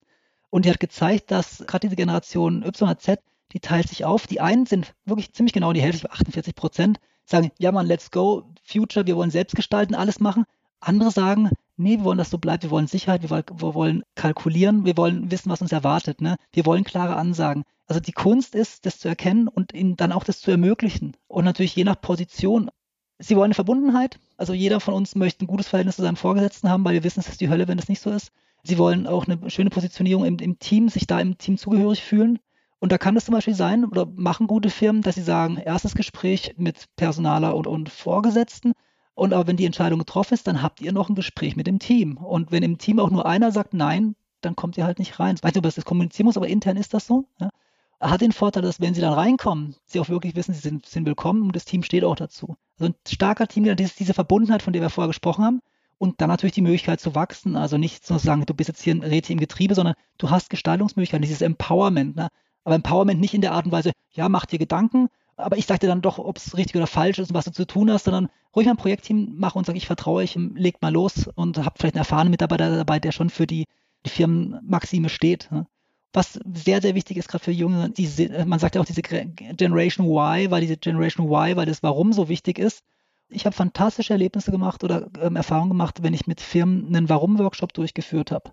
[0.50, 3.18] Und die hat gezeigt, dass gerade diese Generation YZ,
[3.52, 4.26] die teilt sich auf.
[4.26, 8.50] Die einen sind wirklich ziemlich genau die Hälfte, 48 Prozent, sagen, ja man, let's go,
[8.62, 10.44] Future, wir wollen selbst gestalten, alles machen.
[10.80, 14.02] Andere sagen, nee, wir wollen, dass so bleibt, wir wollen Sicherheit, wir wollen, wir wollen
[14.14, 16.36] kalkulieren, wir wollen wissen, was uns erwartet, ne?
[16.52, 17.64] wir wollen klare Ansagen.
[17.86, 21.16] Also die Kunst ist, das zu erkennen und ihnen dann auch das zu ermöglichen.
[21.26, 22.70] Und natürlich je nach Position.
[23.18, 24.20] Sie wollen eine Verbundenheit.
[24.36, 27.20] Also jeder von uns möchte ein gutes Verhältnis zu seinem Vorgesetzten haben, weil wir wissen,
[27.20, 28.30] es ist die Hölle, wenn das nicht so ist.
[28.62, 32.38] Sie wollen auch eine schöne Positionierung im, im Team, sich da im Team zugehörig fühlen.
[32.80, 35.94] Und da kann es zum Beispiel sein, oder machen gute Firmen, dass sie sagen, erstes
[35.94, 38.72] Gespräch mit Personaler und, und Vorgesetzten.
[39.18, 41.80] Und aber wenn die Entscheidung getroffen ist, dann habt ihr noch ein Gespräch mit dem
[41.80, 42.18] Team.
[42.18, 45.34] Und wenn im Team auch nur einer sagt nein, dann kommt ihr halt nicht rein.
[45.34, 47.24] Ich weiß nicht, ob das kommunizieren muss, aber intern ist das so.
[47.40, 47.50] Ja?
[47.98, 51.04] Hat den Vorteil, dass wenn sie dann reinkommen, sie auch wirklich wissen, sie sind, sind
[51.04, 52.56] willkommen und das Team steht auch dazu.
[52.78, 55.62] Also ein starker Team, das ist diese Verbundenheit, von der wir vorher gesprochen haben.
[55.98, 57.56] Und dann natürlich die Möglichkeit zu wachsen.
[57.56, 60.48] Also nicht zu sagen, du bist jetzt hier ein Rädchen im Getriebe, sondern du hast
[60.48, 62.14] Gestaltungsmöglichkeiten, dieses Empowerment.
[62.14, 62.28] Ne?
[62.62, 65.08] Aber Empowerment nicht in der Art und Weise, ja, mach dir Gedanken,
[65.38, 67.52] aber ich sage dir dann doch, ob es richtig oder falsch ist und was du
[67.52, 70.82] zu tun hast, sondern ruhig mal ein Projektteam machen und sage, ich vertraue euch, legt
[70.82, 73.66] mal los und habt vielleicht einen erfahrenen Mitarbeiter dabei, der schon für die,
[74.04, 75.48] die Firmenmaxime steht.
[75.52, 75.66] Ne?
[76.12, 80.06] Was sehr, sehr wichtig ist, gerade für Junge, diese, man sagt ja auch diese Generation
[80.06, 82.82] Y, weil diese Generation Y, weil das Warum so wichtig ist.
[83.28, 87.74] Ich habe fantastische Erlebnisse gemacht oder ähm, Erfahrungen gemacht, wenn ich mit Firmen einen Warum-Workshop
[87.74, 88.52] durchgeführt habe.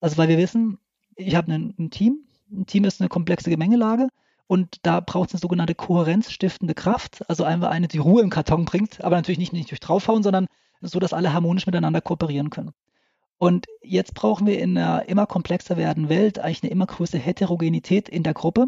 [0.00, 0.78] Also weil wir wissen,
[1.16, 2.20] ich habe ein Team,
[2.50, 4.08] ein Team ist eine komplexe Gemengelage
[4.52, 8.66] und da braucht es eine sogenannte kohärenzstiftende Kraft, also einfach eine, die Ruhe im Karton
[8.66, 10.46] bringt, aber natürlich nicht, nicht durch draufhauen, sondern
[10.82, 12.72] so, dass alle harmonisch miteinander kooperieren können.
[13.38, 18.10] Und jetzt brauchen wir in einer immer komplexer werdenden Welt eigentlich eine immer größere Heterogenität
[18.10, 18.66] in der Gruppe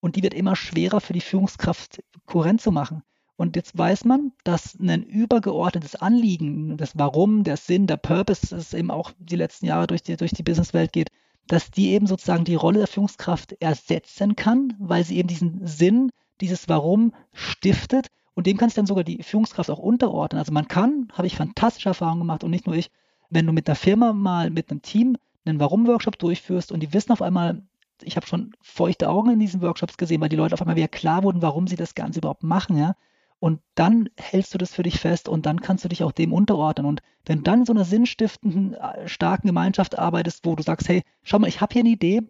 [0.00, 3.04] und die wird immer schwerer für die Führungskraft kohärent zu machen.
[3.36, 8.74] Und jetzt weiß man, dass ein übergeordnetes Anliegen, das Warum, der Sinn, der Purpose, das
[8.74, 11.10] eben auch die letzten Jahre durch die, durch die Businesswelt geht,
[11.46, 16.10] dass die eben sozusagen die Rolle der Führungskraft ersetzen kann, weil sie eben diesen Sinn,
[16.40, 20.38] dieses Warum stiftet und dem kann sich dann sogar die Führungskraft auch unterordnen.
[20.38, 22.90] Also man kann, habe ich fantastische Erfahrungen gemacht und nicht nur ich,
[23.30, 27.12] wenn du mit einer Firma mal mit einem Team einen Warum-Workshop durchführst und die wissen
[27.12, 27.62] auf einmal,
[28.02, 30.88] ich habe schon feuchte Augen in diesen Workshops gesehen, weil die Leute auf einmal wieder
[30.88, 32.94] klar wurden, warum sie das Ganze überhaupt machen, ja.
[33.42, 36.32] Und dann hältst du das für dich fest und dann kannst du dich auch dem
[36.32, 36.86] unterordnen.
[36.86, 40.88] Und wenn du dann in so einer sinnstiftenden, äh, starken Gemeinschaft arbeitest, wo du sagst,
[40.88, 42.22] hey, schau mal, ich habe hier eine Idee,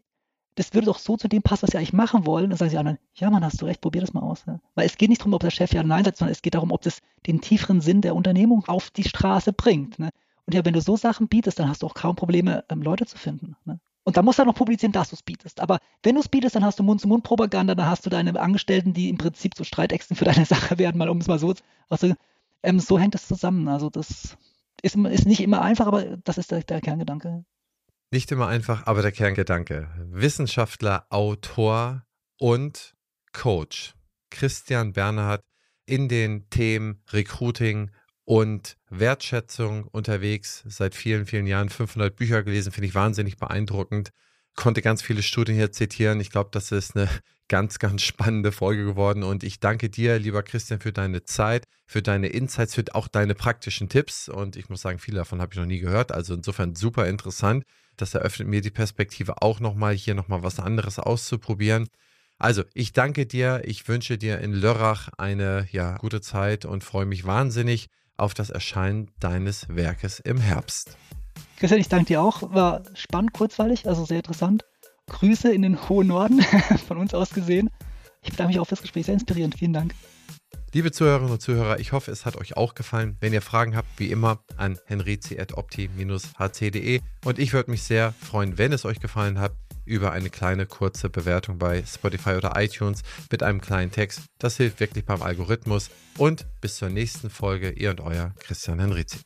[0.54, 2.78] das würde doch so zu dem passen, was wir eigentlich machen wollen, dann sagen sie
[2.78, 4.46] anderen, ja, Mann, hast du recht, probier das mal aus.
[4.74, 6.54] Weil es geht nicht darum, ob der Chef ja oder nein sagt, sondern es geht
[6.54, 9.98] darum, ob das den tieferen Sinn der Unternehmung auf die Straße bringt.
[9.98, 10.08] Ne?
[10.46, 13.04] Und ja, wenn du so Sachen bietest, dann hast du auch kaum Probleme, ähm, Leute
[13.04, 13.54] zu finden.
[13.66, 13.80] Ne?
[14.04, 15.60] Und da musst du noch publizieren, dass du es bietest.
[15.60, 19.08] Aber wenn du es bietest, dann hast du Mund-zu-Mund-Propaganda, dann hast du deine Angestellten, die
[19.08, 22.14] im Prinzip so Streitäxten für deine Sache werden, mal um es mal so zu also,
[22.62, 23.68] ähm, so hängt es zusammen.
[23.68, 24.36] Also das
[24.82, 27.44] ist, ist nicht immer einfach, aber das ist der, der Kerngedanke.
[28.10, 29.88] Nicht immer einfach, aber der Kerngedanke.
[30.10, 32.04] Wissenschaftler, Autor
[32.38, 32.94] und
[33.32, 33.94] Coach
[34.30, 35.42] Christian Bernhard
[35.86, 37.90] in den Themen Recruiting,
[38.32, 44.08] und Wertschätzung unterwegs, seit vielen, vielen Jahren 500 Bücher gelesen, finde ich wahnsinnig beeindruckend.
[44.56, 46.18] Konnte ganz viele Studien hier zitieren.
[46.18, 47.10] Ich glaube, das ist eine
[47.48, 49.22] ganz, ganz spannende Folge geworden.
[49.22, 53.34] Und ich danke dir, lieber Christian, für deine Zeit, für deine Insights, für auch deine
[53.34, 54.30] praktischen Tipps.
[54.30, 56.10] Und ich muss sagen, viele davon habe ich noch nie gehört.
[56.10, 57.64] Also insofern super interessant.
[57.98, 61.86] Das eröffnet mir die Perspektive auch nochmal, hier nochmal was anderes auszuprobieren.
[62.38, 63.60] Also, ich danke dir.
[63.66, 68.50] Ich wünsche dir in Lörrach eine ja, gute Zeit und freue mich wahnsinnig auf das
[68.50, 70.96] Erscheinen deines Werkes im Herbst.
[71.56, 72.54] Christian, ich danke dir auch.
[72.54, 74.64] War spannend, kurzweilig, also sehr interessant.
[75.08, 76.42] Grüße in den hohen Norden,
[76.88, 77.70] von uns aus gesehen.
[78.22, 79.58] Ich bedanke mich auch fürs Gespräch, sehr inspirierend.
[79.58, 79.94] Vielen Dank.
[80.74, 83.18] Liebe Zuhörerinnen und Zuhörer, ich hoffe, es hat euch auch gefallen.
[83.20, 87.00] Wenn ihr Fragen habt, wie immer an henrizi.opti-hc.de.
[87.24, 89.52] Und ich würde mich sehr freuen, wenn es euch gefallen hat,
[89.84, 94.22] über eine kleine kurze Bewertung bei Spotify oder iTunes mit einem kleinen Text.
[94.38, 95.90] Das hilft wirklich beim Algorithmus.
[96.18, 99.18] Und bis zur nächsten Folge, ihr und euer Christian Henrizi.